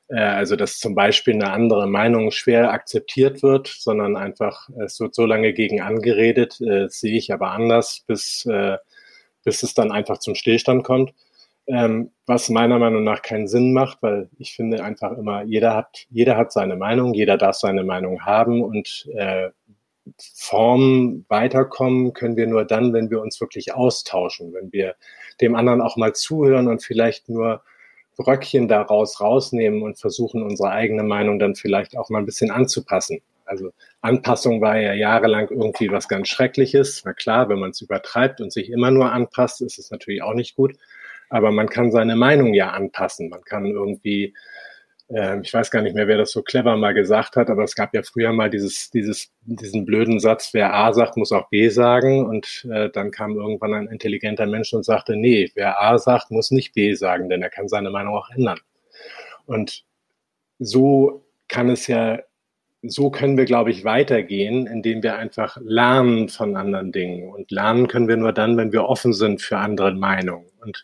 [0.10, 5.16] äh, also dass zum Beispiel eine andere Meinung schwer akzeptiert wird, sondern einfach, es wird
[5.16, 8.78] so lange gegen angeredet, äh, sehe ich aber anders, bis, äh,
[9.44, 11.14] bis es dann einfach zum Stillstand kommt.
[11.70, 16.06] Ähm, was meiner Meinung nach keinen Sinn macht, weil ich finde einfach immer, jeder hat,
[16.10, 19.50] jeder hat seine Meinung, jeder darf seine Meinung haben und äh,
[20.36, 24.96] Form weiterkommen können wir nur dann, wenn wir uns wirklich austauschen, wenn wir
[25.42, 27.62] dem anderen auch mal zuhören und vielleicht nur
[28.18, 33.22] Bröckchen daraus rausnehmen und versuchen, unsere eigene Meinung dann vielleicht auch mal ein bisschen anzupassen.
[33.46, 37.04] Also Anpassung war ja jahrelang irgendwie was ganz Schreckliches.
[37.06, 40.34] Na klar, wenn man es übertreibt und sich immer nur anpasst, ist es natürlich auch
[40.34, 40.76] nicht gut.
[41.30, 43.30] Aber man kann seine Meinung ja anpassen.
[43.30, 44.34] Man kann irgendwie
[45.10, 47.76] ähm, ich weiß gar nicht mehr, wer das so clever mal gesagt hat, aber es
[47.76, 51.70] gab ja früher mal dieses, dieses, diesen blöden Satz, wer A sagt, muss auch B
[51.70, 52.26] sagen.
[52.26, 56.52] Und äh, dann kam irgendwann ein intelligenter Mensch und sagte, nee, wer A sagt, muss
[56.52, 58.60] nicht B sagen, denn er kann seine Meinung auch ändern.
[59.46, 59.86] Und
[60.60, 62.20] so kann es ja,
[62.82, 67.30] so können wir, glaube ich, weitergehen, indem wir einfach lernen von anderen Dingen.
[67.30, 70.48] Und lernen können wir nur dann, wenn wir offen sind für andere Meinungen.
[70.60, 70.84] Und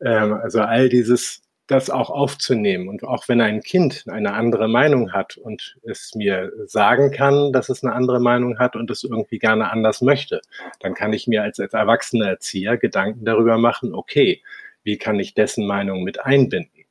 [0.00, 2.88] ähm, also all dieses das auch aufzunehmen.
[2.88, 7.68] Und auch wenn ein Kind eine andere Meinung hat und es mir sagen kann, dass
[7.68, 10.40] es eine andere Meinung hat und es irgendwie gerne anders möchte,
[10.80, 14.42] dann kann ich mir als, als erwachsener Erzieher Gedanken darüber machen, okay,
[14.82, 16.84] wie kann ich dessen Meinung mit einbinden?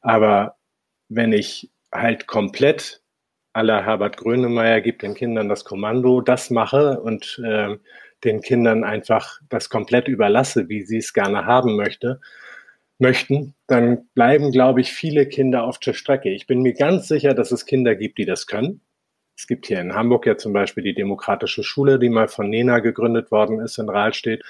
[0.00, 0.56] Aber
[1.08, 3.00] wenn ich halt komplett
[3.52, 7.76] aller Herbert Grönemeyer gibt den Kindern das Kommando, das mache und äh,
[8.24, 12.20] den Kindern einfach das komplett überlasse, wie sie es gerne haben möchte,
[12.98, 16.30] möchten, dann bleiben, glaube ich, viele Kinder auf der Strecke.
[16.30, 18.80] Ich bin mir ganz sicher, dass es Kinder gibt, die das können.
[19.36, 22.80] Es gibt hier in Hamburg ja zum Beispiel die Demokratische Schule, die mal von Nena
[22.80, 24.42] gegründet worden ist in Rahlstedt.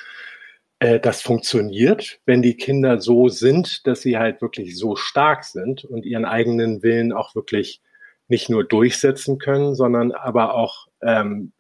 [0.78, 5.84] Äh, das funktioniert, wenn die Kinder so sind, dass sie halt wirklich so stark sind
[5.84, 7.82] und ihren eigenen Willen auch wirklich
[8.28, 11.52] nicht nur durchsetzen können, sondern aber auch ähm,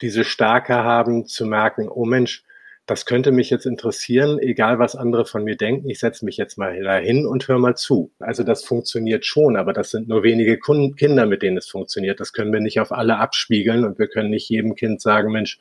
[0.00, 2.44] diese Stärke haben zu merken, oh Mensch,
[2.88, 6.56] das könnte mich jetzt interessieren, egal was andere von mir denken, ich setze mich jetzt
[6.56, 8.10] mal dahin und höre mal zu.
[8.18, 12.18] Also das funktioniert schon, aber das sind nur wenige Kinder, mit denen es funktioniert.
[12.18, 15.60] Das können wir nicht auf alle abspiegeln und wir können nicht jedem Kind sagen, Mensch,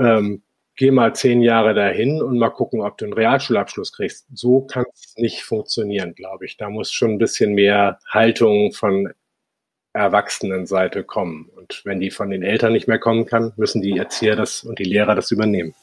[0.00, 0.40] ähm,
[0.74, 4.26] geh mal zehn Jahre dahin und mal gucken, ob du einen Realschulabschluss kriegst.
[4.32, 6.56] So kann es nicht funktionieren, glaube ich.
[6.56, 9.12] Da muss schon ein bisschen mehr Haltung von
[9.92, 11.50] Erwachsenenseite kommen.
[11.54, 14.78] Und wenn die von den Eltern nicht mehr kommen kann, müssen die Erzieher das und
[14.78, 15.74] die Lehrer das übernehmen.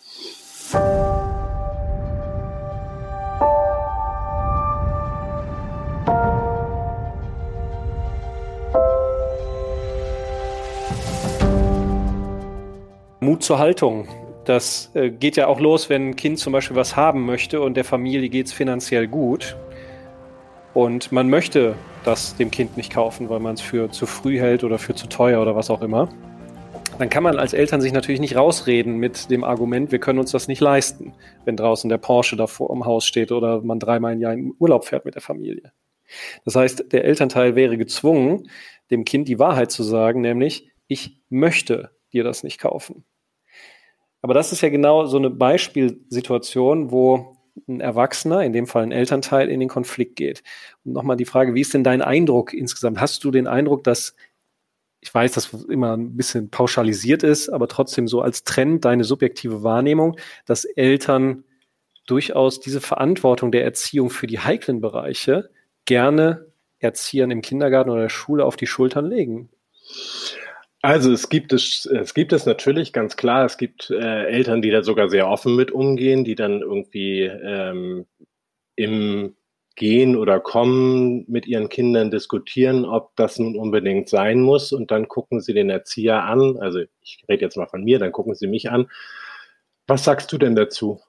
[13.19, 14.07] Mut zur Haltung.
[14.45, 17.75] Das äh, geht ja auch los, wenn ein Kind zum Beispiel was haben möchte und
[17.75, 19.57] der Familie geht es finanziell gut.
[20.73, 24.63] Und man möchte das dem Kind nicht kaufen, weil man es für zu früh hält
[24.63, 26.09] oder für zu teuer oder was auch immer
[26.97, 30.31] dann kann man als Eltern sich natürlich nicht rausreden mit dem Argument, wir können uns
[30.31, 34.21] das nicht leisten, wenn draußen der Porsche davor im Haus steht oder man dreimal im
[34.21, 35.71] Jahr in Urlaub fährt mit der Familie.
[36.45, 38.49] Das heißt, der Elternteil wäre gezwungen,
[38.91, 43.03] dem Kind die Wahrheit zu sagen, nämlich, ich möchte dir das nicht kaufen.
[44.21, 48.91] Aber das ist ja genau so eine Beispielsituation, wo ein Erwachsener, in dem Fall ein
[48.91, 50.43] Elternteil, in den Konflikt geht.
[50.83, 52.99] Und nochmal die Frage, wie ist denn dein Eindruck insgesamt?
[52.99, 54.15] Hast du den Eindruck, dass
[55.05, 59.61] ich weiß, dass immer ein bisschen pauschalisiert ist, aber trotzdem so als Trend deine subjektive
[59.61, 61.43] Wahrnehmung, dass Eltern
[62.07, 65.51] durchaus diese Verantwortung der Erziehung für die heiklen Bereiche
[65.85, 66.47] gerne
[66.79, 69.49] Erziehern im Kindergarten oder der Schule auf die Schultern legen.
[70.81, 73.45] Also es gibt es, es gibt es natürlich ganz klar.
[73.45, 78.07] Es gibt äh, Eltern, die da sogar sehr offen mit umgehen, die dann irgendwie ähm,
[78.75, 79.35] im
[79.75, 84.71] gehen oder kommen, mit ihren Kindern diskutieren, ob das nun unbedingt sein muss.
[84.71, 86.57] Und dann gucken sie den Erzieher an.
[86.59, 88.89] Also ich rede jetzt mal von mir, dann gucken sie mich an.
[89.87, 91.01] Was sagst du denn dazu?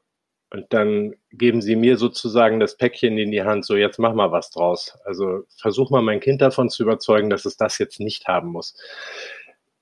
[0.51, 4.31] Und dann geben sie mir sozusagen das Päckchen in die Hand, so jetzt mach mal
[4.31, 4.97] was draus.
[5.05, 8.77] Also versuch mal mein Kind davon zu überzeugen, dass es das jetzt nicht haben muss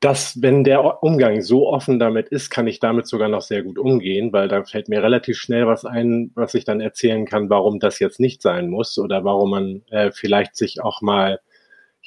[0.00, 3.78] dass, wenn der Umgang so offen damit ist, kann ich damit sogar noch sehr gut
[3.78, 7.80] umgehen, weil da fällt mir relativ schnell was ein, was ich dann erzählen kann, warum
[7.80, 11.40] das jetzt nicht sein muss oder warum man äh, vielleicht sich auch mal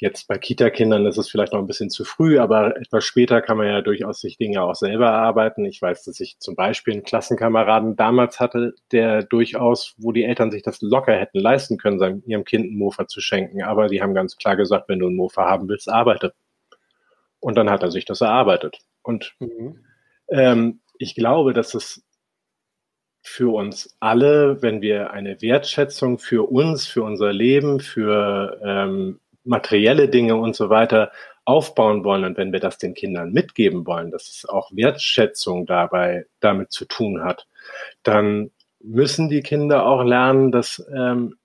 [0.00, 3.56] Jetzt bei Kita-Kindern ist es vielleicht noch ein bisschen zu früh, aber etwas später kann
[3.56, 5.64] man ja durchaus sich Dinge auch selber erarbeiten.
[5.64, 10.52] Ich weiß, dass ich zum Beispiel einen Klassenkameraden damals hatte, der durchaus, wo die Eltern
[10.52, 13.62] sich das locker hätten leisten können, seinem, ihrem Kind einen Mofa zu schenken.
[13.64, 16.32] Aber die haben ganz klar gesagt, wenn du einen Mofa haben willst, arbeite.
[17.40, 18.78] Und dann hat er sich das erarbeitet.
[19.02, 19.84] Und mhm.
[20.28, 22.04] ähm, ich glaube, dass es
[23.22, 30.08] für uns alle, wenn wir eine Wertschätzung für uns, für unser Leben, für ähm, materielle
[30.08, 31.12] Dinge und so weiter
[31.44, 36.26] aufbauen wollen und wenn wir das den Kindern mitgeben wollen, dass es auch Wertschätzung dabei
[36.40, 37.46] damit zu tun hat,
[38.02, 41.37] dann müssen die Kinder auch lernen, dass ähm,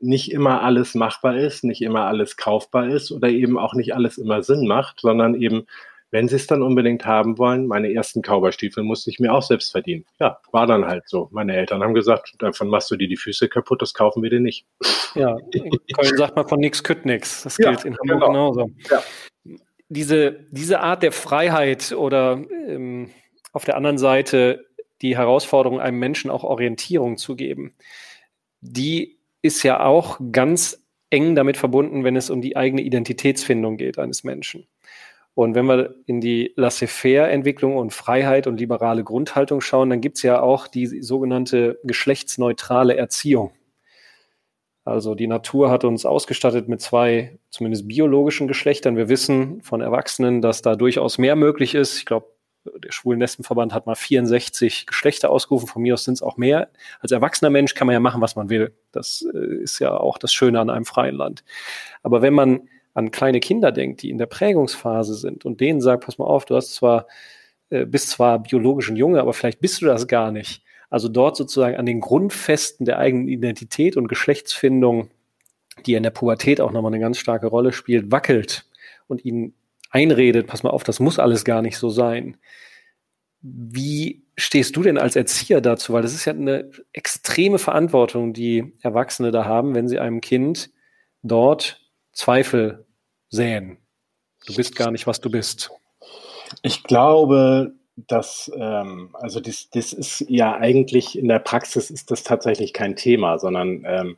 [0.00, 4.18] nicht immer alles machbar ist, nicht immer alles kaufbar ist oder eben auch nicht alles
[4.18, 5.66] immer Sinn macht, sondern eben
[6.10, 9.72] wenn sie es dann unbedingt haben wollen, meine ersten Kauberstiefel musste ich mir auch selbst
[9.72, 10.06] verdienen.
[10.18, 11.28] Ja, war dann halt so.
[11.32, 14.40] Meine Eltern haben gesagt, davon machst du dir die Füße kaputt, das kaufen wir dir
[14.40, 14.66] nicht.
[15.14, 17.42] Ja, in Köln sagt man von nix kütt nix.
[17.42, 18.52] Das gilt ja, in Hamburg genau.
[18.52, 18.70] genauso.
[18.90, 19.02] Ja.
[19.90, 23.10] Diese, diese Art der Freiheit oder ähm,
[23.52, 24.66] auf der anderen Seite
[25.02, 27.74] die Herausforderung, einem Menschen auch Orientierung zu geben,
[28.60, 33.98] die ist ja auch ganz eng damit verbunden, wenn es um die eigene Identitätsfindung geht
[33.98, 34.66] eines Menschen.
[35.34, 40.22] Und wenn wir in die Laissez-faire-Entwicklung und Freiheit und liberale Grundhaltung schauen, dann gibt es
[40.22, 43.52] ja auch die sogenannte geschlechtsneutrale Erziehung.
[44.84, 48.96] Also die Natur hat uns ausgestattet mit zwei, zumindest biologischen Geschlechtern.
[48.96, 51.98] Wir wissen von Erwachsenen, dass da durchaus mehr möglich ist.
[51.98, 52.26] Ich glaube,
[52.78, 55.66] der Schwulen Nestenverband hat mal 64 Geschlechter ausgerufen.
[55.66, 56.68] Von mir aus sind es auch mehr.
[57.00, 58.74] Als erwachsener Mensch kann man ja machen, was man will.
[58.92, 61.44] Das äh, ist ja auch das Schöne an einem freien Land.
[62.02, 66.04] Aber wenn man an kleine Kinder denkt, die in der Prägungsphase sind und denen sagt,
[66.04, 67.06] pass mal auf, du hast zwar,
[67.70, 70.62] äh, bist zwar biologisch ein Junge, aber vielleicht bist du das gar nicht.
[70.90, 75.10] Also dort sozusagen an den Grundfesten der eigenen Identität und Geschlechtsfindung,
[75.86, 78.66] die in der Pubertät auch nochmal eine ganz starke Rolle spielt, wackelt
[79.06, 79.54] und ihnen
[79.90, 82.36] einredet, pass mal auf, das muss alles gar nicht so sein.
[83.40, 85.92] Wie stehst du denn als Erzieher dazu?
[85.92, 90.70] Weil das ist ja eine extreme Verantwortung, die Erwachsene da haben, wenn sie einem Kind
[91.22, 91.80] dort
[92.12, 92.86] Zweifel
[93.28, 93.78] säen.
[94.46, 95.70] Du bist gar nicht, was du bist.
[96.62, 102.22] Ich glaube, dass, ähm, also das, das ist ja eigentlich in der Praxis ist das
[102.22, 104.16] tatsächlich kein Thema, sondern ähm,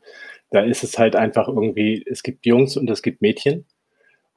[0.50, 3.66] da ist es halt einfach irgendwie, es gibt Jungs und es gibt Mädchen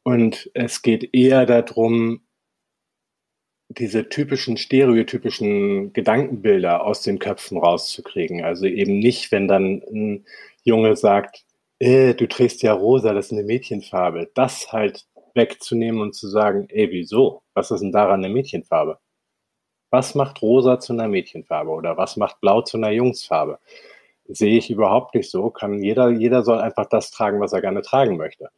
[0.04, 2.22] und es geht eher darum,
[3.70, 8.44] diese typischen stereotypischen Gedankenbilder aus den Köpfen rauszukriegen.
[8.44, 10.26] Also eben nicht, wenn dann ein
[10.64, 11.46] Junge sagt,
[11.80, 14.30] äh, du trägst ja rosa, das ist eine Mädchenfarbe.
[14.36, 17.42] Das halt wegzunehmen und zu sagen, ey, wieso?
[17.54, 19.00] Was ist denn daran eine Mädchenfarbe?
[19.92, 23.60] Was macht rosa zu einer Mädchenfarbe oder was macht blau zu einer Jungsfarbe?
[24.28, 25.50] Sehe ich überhaupt nicht so.
[25.52, 28.50] Kann jeder, jeder soll einfach das tragen, was er gerne tragen möchte.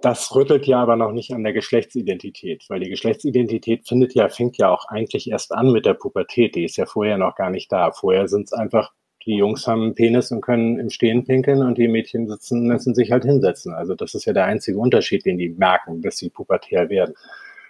[0.00, 4.56] Das rüttelt ja aber noch nicht an der Geschlechtsidentität, weil die Geschlechtsidentität findet ja, fängt
[4.56, 6.54] ja auch eigentlich erst an mit der Pubertät.
[6.54, 7.90] Die ist ja vorher noch gar nicht da.
[7.90, 8.92] Vorher sind es einfach
[9.28, 12.94] die Jungs haben einen Penis und können im Stehen pinkeln und die Mädchen sitzen, müssen
[12.94, 13.74] sich halt hinsetzen.
[13.74, 17.14] Also das ist ja der einzige Unterschied, den die merken, dass sie pubertär werden.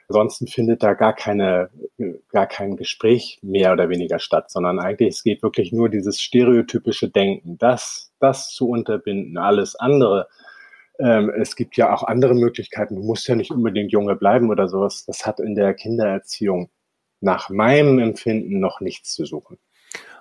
[0.08, 1.68] Ansonsten findet da gar keine,
[2.28, 7.10] gar kein Gespräch mehr oder weniger statt, sondern eigentlich es geht wirklich nur dieses stereotypische
[7.10, 9.36] Denken, das, das zu unterbinden.
[9.36, 10.28] Alles andere,
[10.98, 12.96] ähm, es gibt ja auch andere Möglichkeiten.
[12.96, 15.04] Du musst ja nicht unbedingt Junge bleiben oder sowas.
[15.06, 16.70] Das hat in der Kindererziehung
[17.20, 19.58] nach meinem Empfinden noch nichts zu suchen.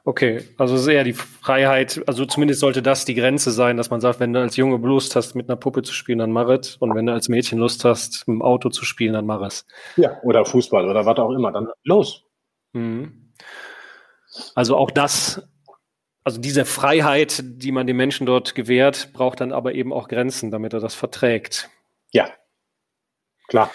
[0.06, 3.90] Okay, also es ist eher die Freiheit, also zumindest sollte das die Grenze sein, dass
[3.90, 6.48] man sagt, wenn du als Junge Lust hast, mit einer Puppe zu spielen, dann mach
[6.48, 6.78] es.
[6.78, 9.66] Und wenn du als Mädchen Lust hast, mit dem Auto zu spielen, dann mach es.
[9.98, 12.24] Ja, oder Fußball oder was auch immer, dann los.
[12.72, 13.34] Mhm.
[14.56, 15.46] Also auch das,
[16.28, 20.52] also diese Freiheit, die man den Menschen dort gewährt, braucht dann aber eben auch Grenzen,
[20.52, 21.70] damit er das verträgt.
[22.12, 22.30] Ja,
[23.48, 23.72] klar.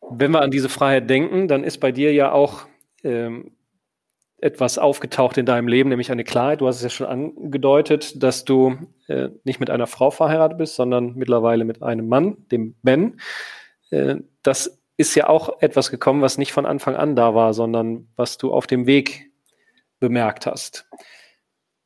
[0.00, 2.68] Wenn wir an diese Freiheit denken, dann ist bei dir ja auch
[3.02, 3.56] ähm,
[4.38, 6.60] etwas aufgetaucht in deinem Leben, nämlich eine Klarheit.
[6.60, 8.76] Du hast es ja schon angedeutet, dass du
[9.08, 13.18] äh, nicht mit einer Frau verheiratet bist, sondern mittlerweile mit einem Mann, dem Ben.
[13.90, 18.06] Äh, das ist ja auch etwas gekommen, was nicht von Anfang an da war, sondern
[18.14, 19.32] was du auf dem Weg
[19.98, 20.86] bemerkt hast.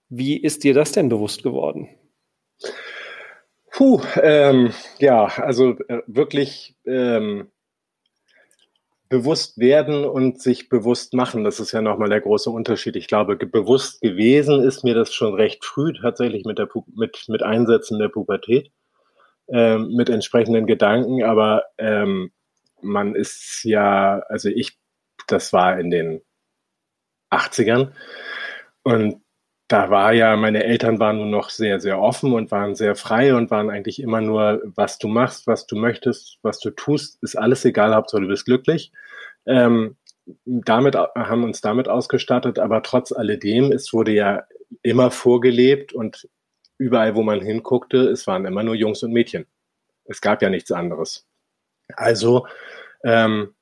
[0.08, 1.88] Wie ist dir das denn bewusst geworden?
[3.70, 7.50] Puh, ähm, ja, also äh, wirklich ähm,
[9.08, 12.96] bewusst werden und sich bewusst machen, das ist ja nochmal der große Unterschied.
[12.96, 17.42] Ich glaube, bewusst gewesen ist mir das schon recht früh tatsächlich mit, der, mit, mit
[17.42, 18.70] Einsätzen der Pubertät,
[19.48, 22.32] ähm, mit entsprechenden Gedanken, aber ähm,
[22.82, 24.78] man ist ja, also ich,
[25.26, 26.20] das war in den
[27.30, 27.92] 80ern
[28.82, 29.22] und
[29.68, 33.34] da war ja, meine Eltern waren nur noch sehr, sehr offen und waren sehr frei
[33.34, 37.36] und waren eigentlich immer nur, was du machst, was du möchtest, was du tust, ist
[37.36, 38.92] alles egal, Hauptsache du bist glücklich.
[39.46, 39.96] Ähm,
[40.44, 44.44] damit haben uns damit ausgestattet, aber trotz alledem, es wurde ja
[44.82, 46.28] immer vorgelebt und
[46.78, 49.46] überall, wo man hinguckte, es waren immer nur Jungs und Mädchen.
[50.04, 51.26] Es gab ja nichts anderes.
[51.94, 52.46] Also
[53.04, 53.54] ähm,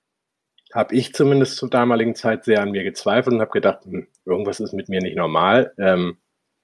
[0.76, 4.60] habe ich zumindest zur damaligen Zeit sehr an mir gezweifelt und habe gedacht, hm, irgendwas
[4.60, 5.72] ist mit mir nicht normal.
[5.78, 6.18] Ähm,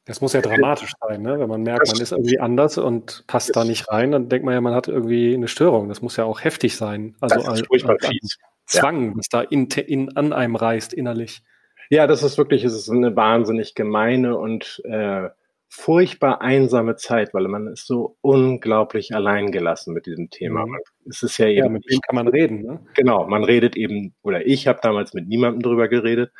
[0.04, 1.38] das muss ja dramatisch sein, ne?
[1.38, 4.54] wenn man merkt, man ist irgendwie anders und passt da nicht rein, dann denkt man
[4.54, 5.88] ja, man hat irgendwie eine Störung.
[5.88, 7.14] Das muss ja auch heftig sein.
[7.20, 9.16] Also das ist furchtbar als, als Zwang, ja.
[9.16, 11.42] was da in, in, an einem reißt innerlich.
[11.88, 15.28] Ja, das ist wirklich, es ist eine wahnsinnig gemeine und äh,
[15.74, 20.66] furchtbar einsame Zeit, weil man ist so unglaublich alleingelassen mit diesem Thema.
[20.66, 20.76] Mhm.
[21.08, 21.64] Es ist ja eben.
[21.64, 22.84] Ja, mit wem kann man reden, ne?
[22.92, 26.30] Genau, man redet eben, oder ich habe damals mit niemandem drüber geredet,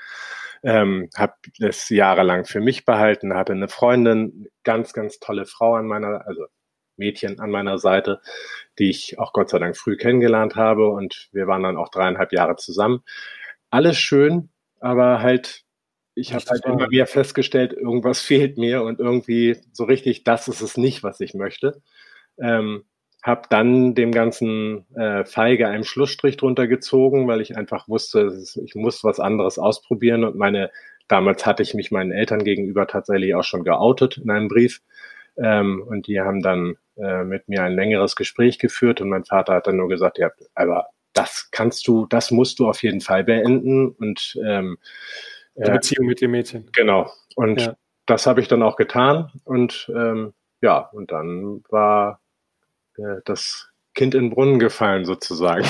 [0.63, 5.87] ähm, habe das jahrelang für mich behalten, hatte eine Freundin, ganz, ganz tolle Frau an
[5.87, 6.45] meiner, also
[6.99, 8.21] Mädchen an meiner Seite,
[8.79, 12.35] die ich auch Gott sei Dank früh kennengelernt habe und wir waren dann auch dreieinhalb
[12.35, 13.03] Jahre zusammen.
[13.71, 15.65] Alles schön, aber halt
[16.15, 20.61] ich habe halt immer wieder festgestellt, irgendwas fehlt mir und irgendwie so richtig, das ist
[20.61, 21.83] es nicht, was ich möchte.
[22.39, 22.85] Ähm,
[23.23, 28.75] habe dann dem ganzen äh, Feige einen Schlussstrich drunter gezogen, weil ich einfach wusste, ich
[28.75, 30.25] muss was anderes ausprobieren.
[30.25, 30.71] Und meine,
[31.07, 34.83] damals hatte ich mich meinen Eltern gegenüber tatsächlich auch schon geoutet in einem Brief.
[35.37, 39.55] Ähm, und die haben dann äh, mit mir ein längeres Gespräch geführt und mein Vater
[39.55, 43.23] hat dann nur gesagt, ja, aber das kannst du, das musst du auf jeden Fall
[43.23, 43.89] beenden.
[43.89, 44.79] Und ähm,
[45.55, 46.69] die Beziehung mit dem Mädchen.
[46.73, 47.11] Genau.
[47.37, 47.77] Und ja.
[48.07, 49.31] das habe ich dann auch getan.
[49.45, 52.21] Und ähm, ja, und dann war
[52.97, 55.65] äh, das Kind in den Brunnen gefallen sozusagen.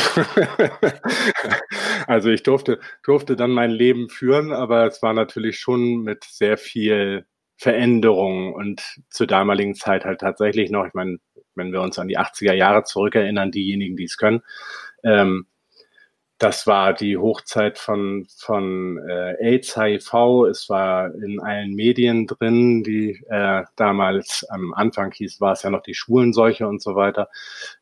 [2.07, 6.57] also ich durfte, durfte dann mein Leben führen, aber es war natürlich schon mit sehr
[6.57, 11.19] viel Veränderung und zur damaligen Zeit halt tatsächlich noch, ich meine,
[11.55, 14.43] wenn wir uns an die 80er Jahre zurückerinnern, diejenigen, die es können,
[15.05, 15.47] ähm,
[16.43, 20.49] das war die Hochzeit von, von äh, AIDS, HIV.
[20.51, 25.71] Es war in allen Medien drin, die äh, damals am Anfang hieß, war es ja
[25.71, 27.29] noch die Schwulenseuche und so weiter.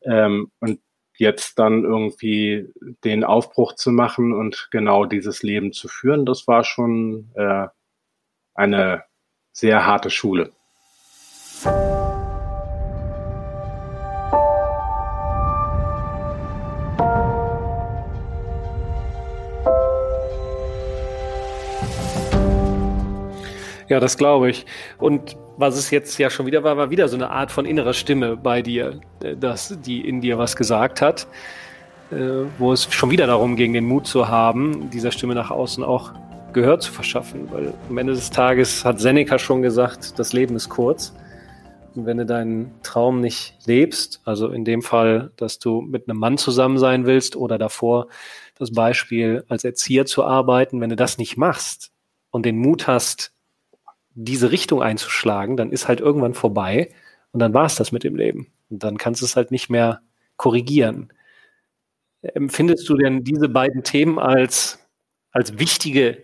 [0.03, 0.79] Ähm, und
[1.17, 2.71] jetzt dann irgendwie
[3.03, 7.65] den Aufbruch zu machen und genau dieses Leben zu führen, das war schon äh,
[8.53, 9.05] eine
[9.53, 10.51] sehr harte Schule.
[23.91, 24.65] Ja, das glaube ich.
[24.99, 27.91] Und was es jetzt ja schon wieder war, war wieder so eine Art von innerer
[27.91, 31.27] Stimme bei dir, äh, dass die in dir was gesagt hat,
[32.09, 35.83] äh, wo es schon wieder darum ging, den Mut zu haben, dieser Stimme nach außen
[35.83, 36.13] auch
[36.53, 37.51] Gehör zu verschaffen.
[37.51, 41.13] Weil am Ende des Tages hat Seneca schon gesagt, das Leben ist kurz.
[41.93, 46.17] Und wenn du deinen Traum nicht lebst, also in dem Fall, dass du mit einem
[46.17, 48.07] Mann zusammen sein willst oder davor
[48.57, 51.91] das Beispiel als Erzieher zu arbeiten, wenn du das nicht machst
[52.29, 53.33] und den Mut hast,
[54.13, 56.89] diese Richtung einzuschlagen, dann ist halt irgendwann vorbei
[57.31, 58.51] und dann war es das mit dem Leben.
[58.69, 60.01] Und dann kannst du es halt nicht mehr
[60.37, 61.13] korrigieren.
[62.21, 64.79] Empfindest du denn diese beiden Themen als,
[65.31, 66.21] als wichtige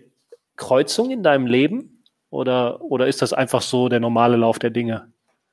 [0.55, 2.03] Kreuzung in deinem Leben?
[2.29, 5.11] Oder, oder ist das einfach so der normale Lauf der Dinge?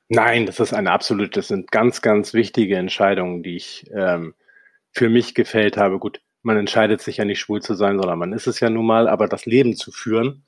[0.09, 4.35] Nein, das ist eine absolute, das sind ganz, ganz wichtige Entscheidungen, die ich ähm,
[4.91, 5.97] für mich gefällt habe.
[5.97, 8.85] Gut, man entscheidet sich ja nicht schwul zu sein, sondern man ist es ja nun
[8.85, 10.43] mal, aber das Leben zu führen,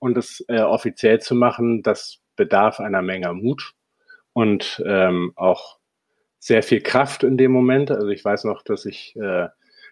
[0.00, 3.74] und es äh, offiziell zu machen, das bedarf einer Menge Mut
[4.32, 5.78] und ähm, auch
[6.40, 7.90] sehr viel Kraft in dem Moment.
[7.90, 9.48] Also ich weiß noch, dass ich, äh,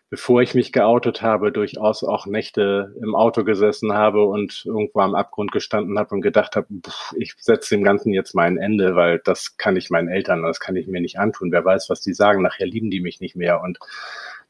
[0.08, 5.14] bevor ich mich geoutet habe, durchaus auch Nächte im Auto gesessen habe und irgendwo am
[5.14, 6.68] Abgrund gestanden habe und gedacht habe,
[7.16, 10.58] ich setze dem Ganzen jetzt mal ein Ende, weil das kann ich meinen Eltern, das
[10.58, 11.52] kann ich mir nicht antun.
[11.52, 12.40] Wer weiß, was die sagen.
[12.40, 13.78] Nachher lieben die mich nicht mehr und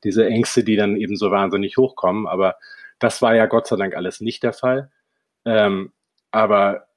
[0.05, 2.29] diese Ängste, die dann eben so wahnsinnig hochkommen.
[2.29, 2.55] Aber
[3.01, 4.91] das war ja Gott sei Dank alles nicht der Fall.
[5.49, 5.93] Ähm,
[6.31, 6.89] aber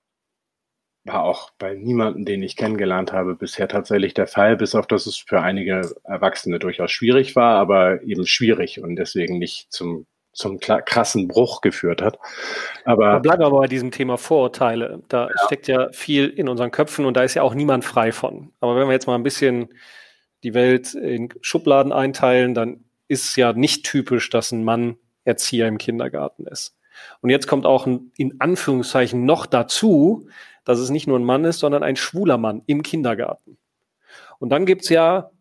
[1.06, 5.08] war auch bei niemandem, den ich kennengelernt habe, bisher tatsächlich der Fall, bis auf dass
[5.08, 10.60] es für einige Erwachsene durchaus schwierig war, aber eben schwierig und deswegen nicht zum zum
[10.60, 12.18] krassen Bruch geführt hat.
[12.86, 15.02] Aber bleiben wir aber bei diesem Thema Vorurteile.
[15.10, 15.34] Da ja.
[15.46, 18.54] steckt ja viel in unseren Köpfen und da ist ja auch niemand frei von.
[18.62, 19.70] Aber wenn wir jetzt mal ein bisschen
[20.44, 24.96] die Welt in Schubladen einteilen, dann ist es ja nicht typisch, dass ein Mann
[25.26, 26.78] Erzieher im Kindergarten ist.
[27.22, 30.28] Und jetzt kommt auch in Anführungszeichen noch dazu,
[30.64, 33.58] dass es nicht nur ein Mann ist, sondern ein schwuler Mann im Kindergarten.
[34.40, 35.32] Und dann gibt's ja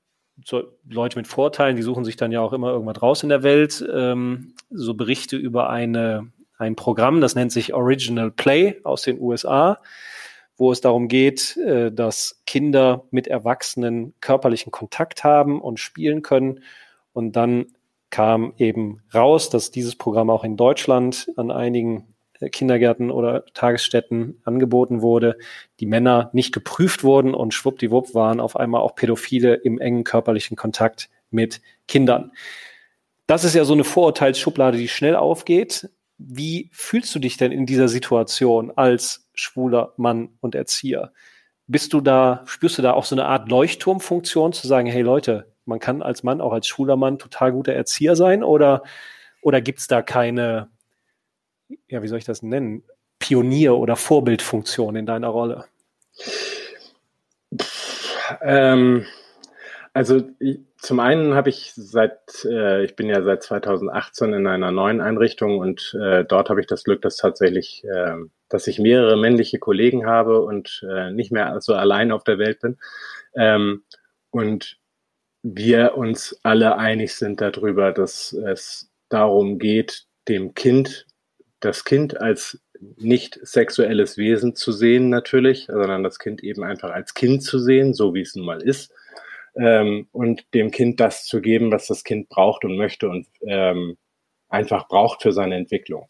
[0.45, 3.43] so Leute mit Vorteilen, die suchen sich dann ja auch immer irgendwas raus in der
[3.43, 9.21] Welt, ähm, so Berichte über eine, ein Programm, das nennt sich Original Play aus den
[9.21, 9.81] USA,
[10.57, 16.61] wo es darum geht, äh, dass Kinder mit Erwachsenen körperlichen Kontakt haben und spielen können.
[17.13, 17.67] Und dann
[18.11, 22.07] kam eben raus, dass dieses Programm auch in Deutschland an einigen
[22.49, 25.37] Kindergärten oder Tagesstätten angeboten wurde,
[25.79, 30.57] die Männer nicht geprüft wurden und schwuppdiwupp waren auf einmal auch Pädophile im engen körperlichen
[30.57, 32.33] Kontakt mit Kindern.
[33.27, 35.91] Das ist ja so eine Vorurteilsschublade, die schnell aufgeht.
[36.19, 41.13] Wie fühlst du dich denn in dieser Situation als schwuler Mann und Erzieher?
[41.67, 45.53] Bist du da, spürst du da auch so eine Art Leuchtturmfunktion zu sagen, hey Leute,
[45.71, 48.83] man kann als Mann, auch als schwuler Mann, total guter Erzieher sein oder,
[49.41, 50.69] oder gibt es da keine,
[51.89, 52.83] ja, wie soll ich das nennen,
[53.19, 55.65] Pionier- oder Vorbildfunktion in deiner Rolle?
[58.43, 59.07] Ähm,
[59.93, 64.71] also ich, zum einen habe ich seit, äh, ich bin ja seit 2018 in einer
[64.71, 68.17] neuen Einrichtung und äh, dort habe ich das Glück, dass tatsächlich, äh,
[68.49, 72.61] dass ich mehrere männliche Kollegen habe und äh, nicht mehr so allein auf der Welt
[72.61, 72.79] bin.
[73.35, 73.85] Ähm,
[74.31, 74.80] und
[75.43, 81.07] wir uns alle einig sind darüber, dass es darum geht, dem Kind
[81.61, 82.61] das Kind als
[82.97, 87.93] nicht sexuelles Wesen zu sehen natürlich, sondern das Kind eben einfach als Kind zu sehen,
[87.93, 88.93] so wie es nun mal ist,
[89.55, 93.99] ähm, und dem Kind das zu geben, was das Kind braucht und möchte und ähm,
[94.49, 96.09] einfach braucht für seine Entwicklung.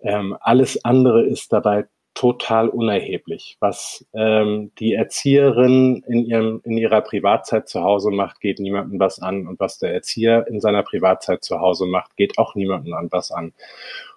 [0.00, 3.56] Ähm, alles andere ist dabei total unerheblich.
[3.60, 9.20] Was ähm, die Erzieherin in, ihrem, in ihrer Privatzeit zu Hause macht, geht niemandem was
[9.20, 9.46] an.
[9.46, 13.32] Und was der Erzieher in seiner Privatzeit zu Hause macht, geht auch niemandem an was
[13.32, 13.52] an.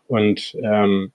[0.07, 1.11] Und ähm,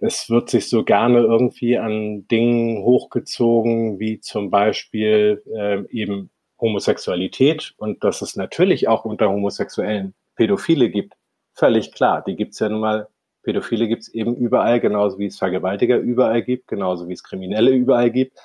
[0.00, 6.30] es wird sich so gerne irgendwie an Dingen hochgezogen, wie zum Beispiel äh, eben
[6.60, 11.14] Homosexualität und dass es natürlich auch unter Homosexuellen Pädophile gibt.
[11.54, 13.08] Völlig klar, die gibt's ja nun mal,
[13.46, 18.10] Pädophile gibt's eben überall, genauso wie es Vergewaltiger überall gibt, genauso wie es Kriminelle überall
[18.10, 18.38] gibt,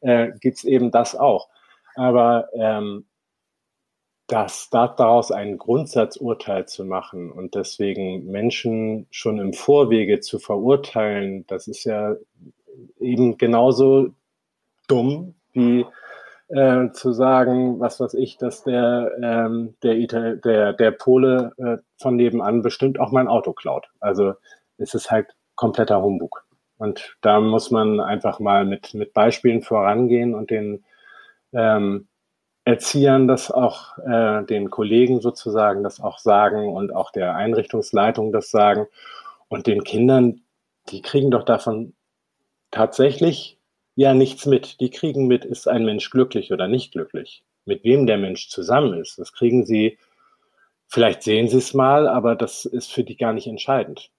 [0.00, 1.50] äh, gibt's eben das auch.
[1.94, 3.04] Aber ähm,
[4.28, 11.68] das daraus ein Grundsatzurteil zu machen und deswegen Menschen schon im Vorwege zu verurteilen, das
[11.68, 12.16] ist ja
[12.98, 14.14] eben genauso
[14.88, 15.84] dumm wie
[16.48, 21.78] äh, zu sagen, was weiß ich, dass der ähm, der, Ital der der Pole äh,
[22.00, 23.88] von nebenan bestimmt auch mein Auto klaut.
[24.00, 24.34] Also
[24.78, 26.44] es ist halt kompletter Humbug.
[26.78, 30.84] Und da muss man einfach mal mit mit Beispielen vorangehen und den
[31.52, 32.08] ähm,
[32.66, 38.50] Erziehern das auch, äh, den Kollegen sozusagen das auch sagen und auch der Einrichtungsleitung das
[38.50, 38.88] sagen.
[39.46, 40.40] Und den Kindern,
[40.88, 41.94] die kriegen doch davon
[42.72, 43.55] tatsächlich
[43.96, 44.80] ja nichts mit.
[44.80, 47.42] Die kriegen mit, ist ein Mensch glücklich oder nicht glücklich.
[47.64, 49.18] Mit wem der Mensch zusammen ist.
[49.18, 49.98] Das kriegen sie,
[50.86, 54.10] vielleicht sehen sie es mal, aber das ist für die gar nicht entscheidend.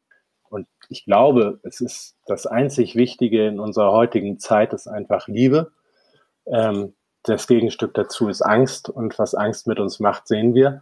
[0.50, 5.72] Und ich glaube, es ist das einzig Wichtige in unserer heutigen Zeit, ist einfach Liebe.
[6.48, 10.82] Ähm, das Gegenstück dazu ist Angst und was Angst mit uns macht, sehen wir.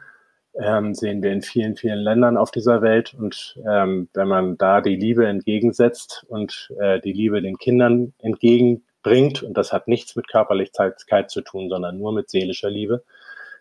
[0.61, 3.13] Ähm, sehen wir in vielen, vielen Ländern auf dieser Welt.
[3.13, 9.43] Und ähm, wenn man da die Liebe entgegensetzt und äh, die Liebe den Kindern entgegenbringt,
[9.43, 13.03] und das hat nichts mit Körperlichkeit zu tun, sondern nur mit seelischer Liebe,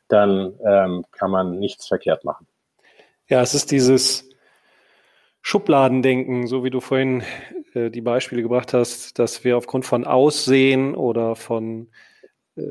[0.08, 2.46] dann ähm, kann man nichts verkehrt machen.
[3.28, 4.28] Ja, es ist dieses
[5.40, 7.22] Schubladendenken, so wie du vorhin
[7.74, 11.88] äh, die Beispiele gebracht hast, dass wir aufgrund von Aussehen oder von
[12.56, 12.62] äh,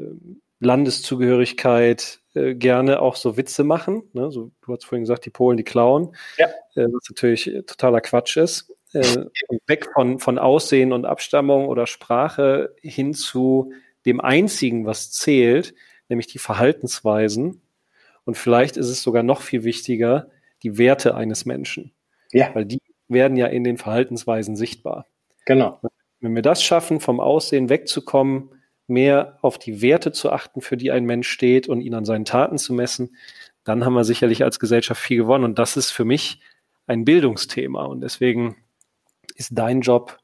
[0.59, 4.03] Landeszugehörigkeit äh, gerne auch so Witze machen.
[4.13, 4.31] Ne?
[4.31, 6.15] So, du hast vorhin gesagt, die Polen, die klauen.
[6.37, 6.47] Ja.
[6.75, 8.73] Äh, was natürlich totaler Quatsch ist.
[8.93, 9.25] Äh,
[9.67, 13.73] weg von, von Aussehen und Abstammung oder Sprache hin zu
[14.05, 15.73] dem einzigen, was zählt,
[16.09, 17.61] nämlich die Verhaltensweisen.
[18.25, 20.29] Und vielleicht ist es sogar noch viel wichtiger,
[20.61, 21.93] die Werte eines Menschen.
[22.31, 22.53] Ja.
[22.53, 25.07] Weil die werden ja in den Verhaltensweisen sichtbar.
[25.45, 25.79] Genau.
[26.19, 28.49] Wenn wir das schaffen, vom Aussehen wegzukommen,
[28.87, 32.25] mehr auf die Werte zu achten, für die ein Mensch steht und ihn an seinen
[32.25, 33.15] Taten zu messen,
[33.63, 35.45] dann haben wir sicherlich als Gesellschaft viel gewonnen.
[35.45, 36.41] Und das ist für mich
[36.87, 37.85] ein Bildungsthema.
[37.85, 38.57] Und deswegen
[39.35, 40.17] ist dein Job,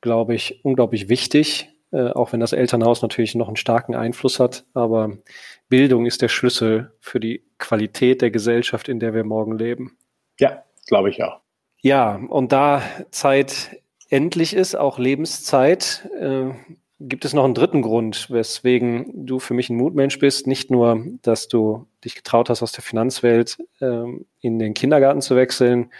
[0.00, 4.64] glaube ich, unglaublich wichtig, äh, auch wenn das Elternhaus natürlich noch einen starken Einfluss hat.
[4.74, 5.18] Aber
[5.68, 9.96] Bildung ist der Schlüssel für die Qualität der Gesellschaft, in der wir morgen leben.
[10.40, 11.40] Ja, glaube ich auch.
[11.80, 16.50] Ja, und da Zeit endlich ist, auch Lebenszeit, äh,
[16.98, 20.46] gibt es noch einen dritten Grund, weswegen du für mich ein Mutmensch bist.
[20.46, 25.36] Nicht nur, dass du dich getraut hast, aus der Finanzwelt ähm, in den Kindergarten zu
[25.36, 25.90] wechseln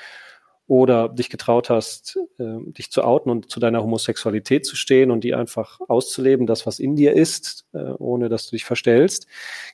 [0.69, 5.23] oder dich getraut hast, äh, dich zu outen und zu deiner Homosexualität zu stehen und
[5.23, 9.29] die einfach auszuleben, das, was in dir ist, äh, ohne dass du dich verstellst.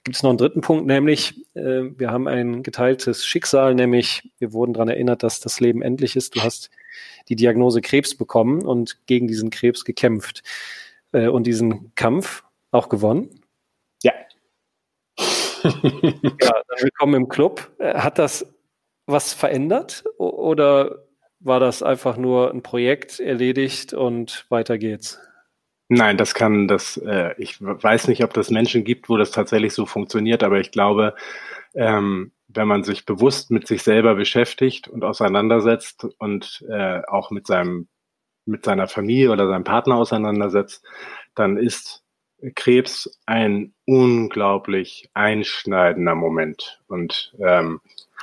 [0.04, 4.52] Gibt es noch einen dritten Punkt, nämlich äh, wir haben ein geteiltes Schicksal, nämlich wir
[4.52, 6.36] wurden daran erinnert, dass das Leben endlich ist.
[6.36, 6.68] Du hast
[7.28, 10.42] die Diagnose Krebs bekommen und gegen diesen Krebs gekämpft
[11.12, 13.40] äh, und diesen Kampf auch gewonnen.
[14.02, 14.12] Ja.
[15.18, 17.70] ja, willkommen im Club.
[17.78, 18.52] Äh, hat das
[19.06, 21.04] was verändert oder
[21.40, 25.20] war das einfach nur ein Projekt erledigt und weiter geht's?
[25.88, 29.74] Nein, das kann das, äh, ich weiß nicht, ob das Menschen gibt, wo das tatsächlich
[29.74, 31.14] so funktioniert, aber ich glaube,
[31.74, 37.46] ähm, wenn man sich bewusst mit sich selber beschäftigt und auseinandersetzt und äh, auch mit
[37.46, 37.88] seinem,
[38.44, 40.84] mit seiner Familie oder seinem Partner auseinandersetzt,
[41.34, 42.02] dann ist
[42.54, 46.80] Krebs ein unglaublich einschneidender Moment.
[46.88, 47.80] Und ähm,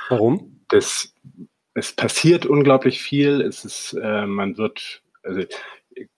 [0.08, 0.60] warum?
[0.68, 1.14] Das,
[1.74, 3.40] es passiert unglaublich viel.
[3.40, 5.42] Es ist, äh, man wird, also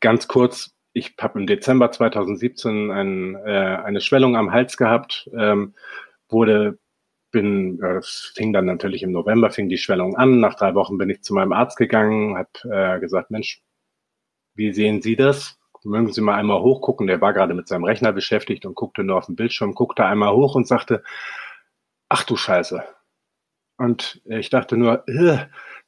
[0.01, 5.75] ganz kurz, ich habe im Dezember 2017 ein, äh, eine Schwellung am Hals gehabt, ähm,
[6.29, 6.79] wurde,
[7.31, 10.41] bin, äh, das fing dann natürlich im November, fing die Schwellung an.
[10.41, 12.51] Nach drei Wochen bin ich zu meinem Arzt gegangen, habe
[12.97, 13.63] äh, gesagt, Mensch,
[14.55, 15.59] wie sehen Sie das?
[15.85, 17.07] Mögen Sie mal einmal hochgucken.
[17.07, 20.33] Der war gerade mit seinem Rechner beschäftigt und guckte nur auf den Bildschirm, guckte einmal
[20.33, 21.03] hoch und sagte,
[22.09, 22.85] ach du Scheiße.
[23.79, 25.05] Und ich dachte nur,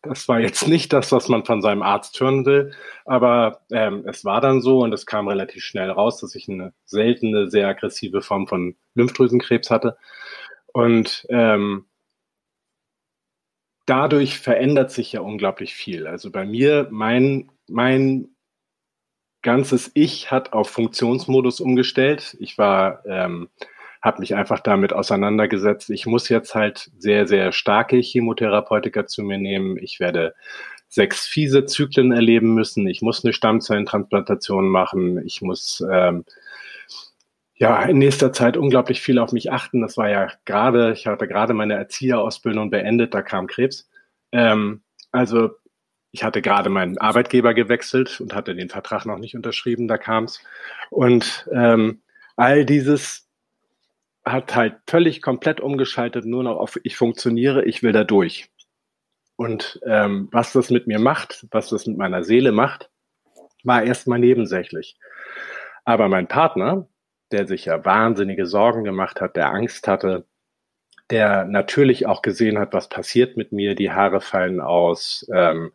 [0.02, 2.72] das war jetzt nicht das, was man von seinem Arzt hören will.
[3.04, 6.72] Aber ähm, es war dann so und es kam relativ schnell raus, dass ich eine
[6.84, 9.96] seltene, sehr aggressive Form von Lymphdrüsenkrebs hatte.
[10.72, 11.86] Und ähm,
[13.86, 16.06] dadurch verändert sich ja unglaublich viel.
[16.06, 18.33] Also bei mir, mein, mein
[19.44, 22.36] ganzes Ich hat auf Funktionsmodus umgestellt.
[22.40, 23.48] Ich war ähm,
[24.04, 25.88] habe mich einfach damit auseinandergesetzt.
[25.88, 29.78] Ich muss jetzt halt sehr, sehr starke Chemotherapeutika zu mir nehmen.
[29.78, 30.34] Ich werde
[30.88, 32.86] sechs fiese Zyklen erleben müssen.
[32.86, 35.24] Ich muss eine Stammzellentransplantation machen.
[35.24, 36.26] Ich muss ähm,
[37.54, 39.80] ja in nächster Zeit unglaublich viel auf mich achten.
[39.80, 43.88] Das war ja gerade, ich hatte gerade meine Erzieherausbildung beendet, da kam Krebs.
[44.32, 44.82] Ähm,
[45.12, 45.52] also
[46.14, 50.40] ich hatte gerade meinen Arbeitgeber gewechselt und hatte den Vertrag noch nicht unterschrieben, da kam's.
[50.90, 52.02] Und ähm,
[52.36, 53.28] all dieses
[54.24, 58.48] hat halt völlig komplett umgeschaltet, nur noch auf ich funktioniere, ich will da durch.
[59.34, 62.90] Und ähm, was das mit mir macht, was das mit meiner Seele macht,
[63.64, 64.96] war erstmal nebensächlich.
[65.84, 66.86] Aber mein Partner,
[67.32, 70.26] der sich ja wahnsinnige Sorgen gemacht hat, der Angst hatte,
[71.10, 75.28] der natürlich auch gesehen hat, was passiert mit mir, die Haare fallen aus.
[75.34, 75.72] Ähm,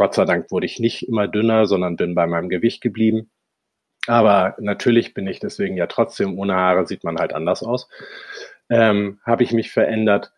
[0.00, 3.30] Gott sei Dank wurde ich nicht immer dünner, sondern bin bei meinem Gewicht geblieben.
[4.06, 7.86] Aber natürlich bin ich deswegen ja trotzdem, ohne Haare sieht man halt anders aus.
[8.70, 10.32] Ähm, Habe ich mich verändert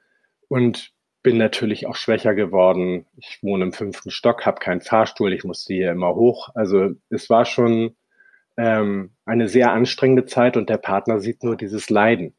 [0.48, 0.90] und
[1.22, 3.06] bin natürlich auch schwächer geworden.
[3.16, 6.48] Ich wohne im fünften Stock, habe keinen Fahrstuhl, ich musste hier immer hoch.
[6.56, 7.94] Also es war schon
[8.56, 12.34] ähm, eine sehr anstrengende Zeit und der Partner sieht nur dieses Leiden.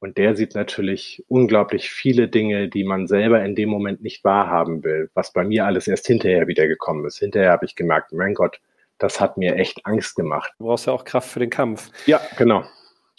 [0.00, 4.84] Und der sieht natürlich unglaublich viele Dinge, die man selber in dem Moment nicht wahrhaben
[4.84, 7.18] will, was bei mir alles erst hinterher wieder gekommen ist.
[7.18, 8.60] Hinterher habe ich gemerkt, mein Gott,
[8.98, 10.52] das hat mir echt Angst gemacht.
[10.58, 11.90] Du brauchst ja auch Kraft für den Kampf.
[12.06, 12.64] Ja, genau.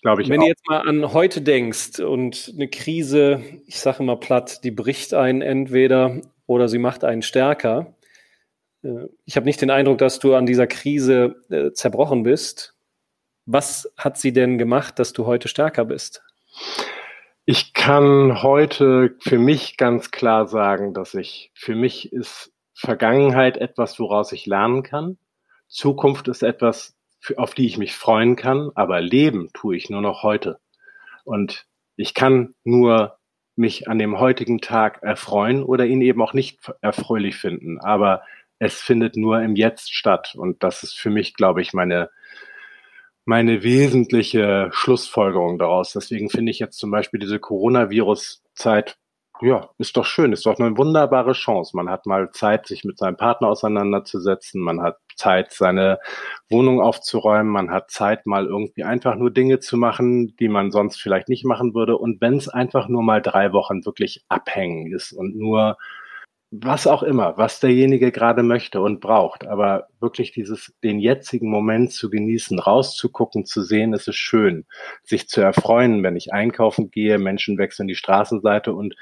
[0.02, 0.44] Glaube ich Wenn auch.
[0.44, 5.16] du jetzt mal an heute denkst und eine Krise, ich sage immer platt, die bricht
[5.16, 7.96] einen entweder oder sie macht einen stärker.
[8.84, 12.76] Äh, ich habe nicht den Eindruck, dass du an dieser Krise äh, zerbrochen bist.
[13.48, 16.24] Was hat sie denn gemacht, dass du heute stärker bist?
[17.46, 24.00] Ich kann heute für mich ganz klar sagen, dass ich, für mich ist Vergangenheit etwas,
[24.00, 25.18] woraus ich lernen kann.
[25.68, 26.98] Zukunft ist etwas,
[27.38, 30.60] auf die ich mich freuen kann, aber leben tue ich nur noch heute.
[31.24, 33.18] Und ich kann nur
[33.56, 37.80] mich an dem heutigen Tag erfreuen oder ihn eben auch nicht erfreulich finden.
[37.80, 38.24] Aber
[38.60, 40.36] es findet nur im Jetzt statt.
[40.36, 42.10] Und das ist für mich, glaube ich, meine,
[43.26, 45.94] meine wesentliche Schlussfolgerung daraus.
[45.94, 48.98] Deswegen finde ich jetzt zum Beispiel diese Coronavirus-Zeit
[49.42, 51.76] ja, ist doch schön, ist doch eine wunderbare Chance.
[51.76, 56.00] Man hat mal Zeit, sich mit seinem Partner auseinanderzusetzen, man hat Zeit, seine
[56.50, 61.02] Wohnung aufzuräumen, man hat Zeit, mal irgendwie einfach nur Dinge zu machen, die man sonst
[61.02, 61.98] vielleicht nicht machen würde.
[61.98, 65.78] Und wenn es einfach nur mal drei Wochen wirklich abhängen ist und nur
[66.64, 71.92] was auch immer, was derjenige gerade möchte und braucht, aber wirklich dieses, den jetzigen Moment
[71.92, 74.66] zu genießen, rauszugucken, zu sehen, es ist schön,
[75.04, 78.96] sich zu erfreuen, wenn ich einkaufen gehe, Menschen wechseln die Straßenseite und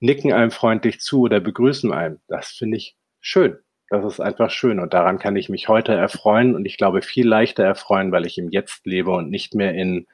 [0.00, 2.20] nicken einem freundlich zu oder begrüßen einem.
[2.28, 3.58] Das finde ich schön.
[3.88, 7.26] Das ist einfach schön und daran kann ich mich heute erfreuen und ich glaube viel
[7.26, 10.06] leichter erfreuen, weil ich im Jetzt lebe und nicht mehr in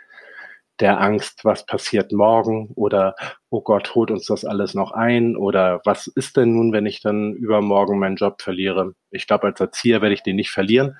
[0.81, 3.14] der Angst, was passiert morgen oder
[3.51, 7.01] oh Gott, holt uns das alles noch ein oder was ist denn nun, wenn ich
[7.01, 8.95] dann übermorgen meinen Job verliere?
[9.11, 10.97] Ich glaube, als Erzieher werde ich den nicht verlieren,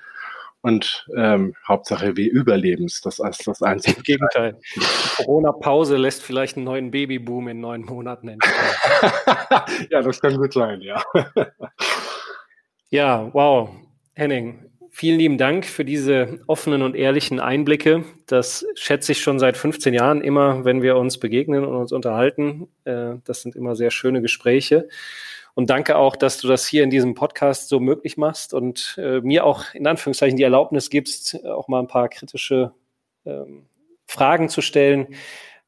[0.61, 3.01] und ähm, Hauptsache wir überleben es.
[3.01, 3.97] Das ist das einzige.
[3.97, 4.59] Im Gegenteil.
[4.75, 8.55] Die Corona-Pause lässt vielleicht einen neuen Babyboom in neun Monaten entstehen.
[9.89, 11.03] ja, das kann gut sein, ja.
[12.89, 13.69] Ja, wow.
[14.13, 18.03] Henning, vielen lieben Dank für diese offenen und ehrlichen Einblicke.
[18.27, 22.67] Das schätze ich schon seit 15 Jahren immer, wenn wir uns begegnen und uns unterhalten.
[22.83, 24.89] Äh, das sind immer sehr schöne Gespräche.
[25.53, 29.21] Und danke auch, dass du das hier in diesem Podcast so möglich machst und äh,
[29.21, 32.71] mir auch in Anführungszeichen die Erlaubnis gibst, auch mal ein paar kritische
[33.25, 33.65] ähm,
[34.05, 35.15] Fragen zu stellen,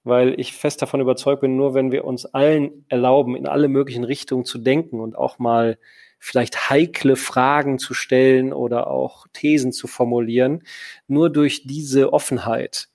[0.04, 4.04] weil ich fest davon überzeugt bin, nur wenn wir uns allen erlauben, in alle möglichen
[4.04, 5.78] Richtungen zu denken und auch mal
[6.24, 10.64] vielleicht heikle Fragen zu stellen oder auch Thesen zu formulieren,
[11.08, 12.90] nur durch diese Offenheit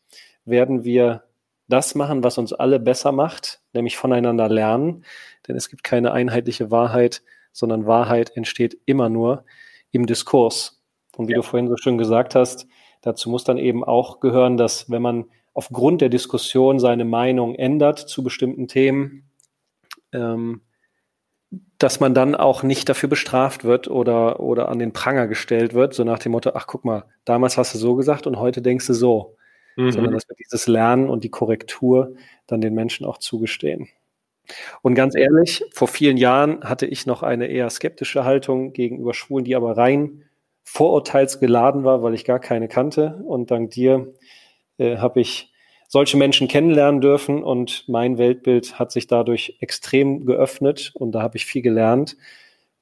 [0.45, 1.25] werden wir
[1.69, 5.05] das machen, was uns alle besser macht, nämlich voneinander lernen
[5.49, 7.23] denn es gibt keine einheitliche Wahrheit,
[7.53, 9.45] sondern Wahrheit entsteht immer nur
[9.91, 10.83] im Diskurs.
[11.17, 11.39] Und wie ja.
[11.39, 12.69] du vorhin so schön gesagt hast,
[13.01, 15.25] dazu muss dann eben auch gehören, dass wenn man
[15.55, 19.31] aufgrund der Diskussion seine Meinung ändert zu bestimmten Themen,
[20.13, 20.61] ähm,
[21.79, 25.95] dass man dann auch nicht dafür bestraft wird oder, oder an den Pranger gestellt wird,
[25.95, 28.87] so nach dem Motto, ach guck mal, damals hast du so gesagt und heute denkst
[28.87, 29.37] du so.
[29.77, 29.93] Mhm.
[29.93, 32.15] Sondern dass wir dieses Lernen und die Korrektur
[32.47, 33.89] dann den Menschen auch zugestehen.
[34.83, 39.45] Und ganz ehrlich, vor vielen Jahren hatte ich noch eine eher skeptische Haltung gegenüber Schwulen,
[39.45, 40.25] die aber rein
[40.65, 43.23] vorurteilsgeladen war, weil ich gar keine kannte.
[43.25, 44.15] Und dank dir
[44.79, 45.53] äh, habe ich
[45.89, 51.39] solche Menschen kennenlernen dürfen und mein Weltbild hat sich dadurch extrem geöffnet und da habe
[51.39, 52.17] ich viel gelernt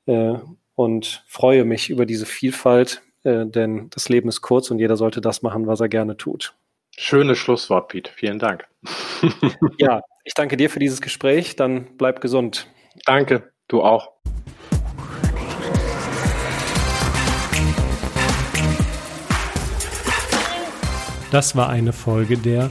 [0.07, 0.34] äh,
[0.74, 5.20] und freue mich über diese Vielfalt, äh, denn das Leben ist kurz und jeder sollte
[5.20, 6.54] das machen, was er gerne tut.
[6.98, 8.11] Schönes Schlusswort, Pete.
[8.12, 8.66] Vielen Dank.
[9.78, 11.54] ja, ich danke dir für dieses Gespräch.
[11.54, 12.66] Dann bleib gesund.
[13.04, 14.12] Danke, du auch.
[21.30, 22.70] Das war eine Folge der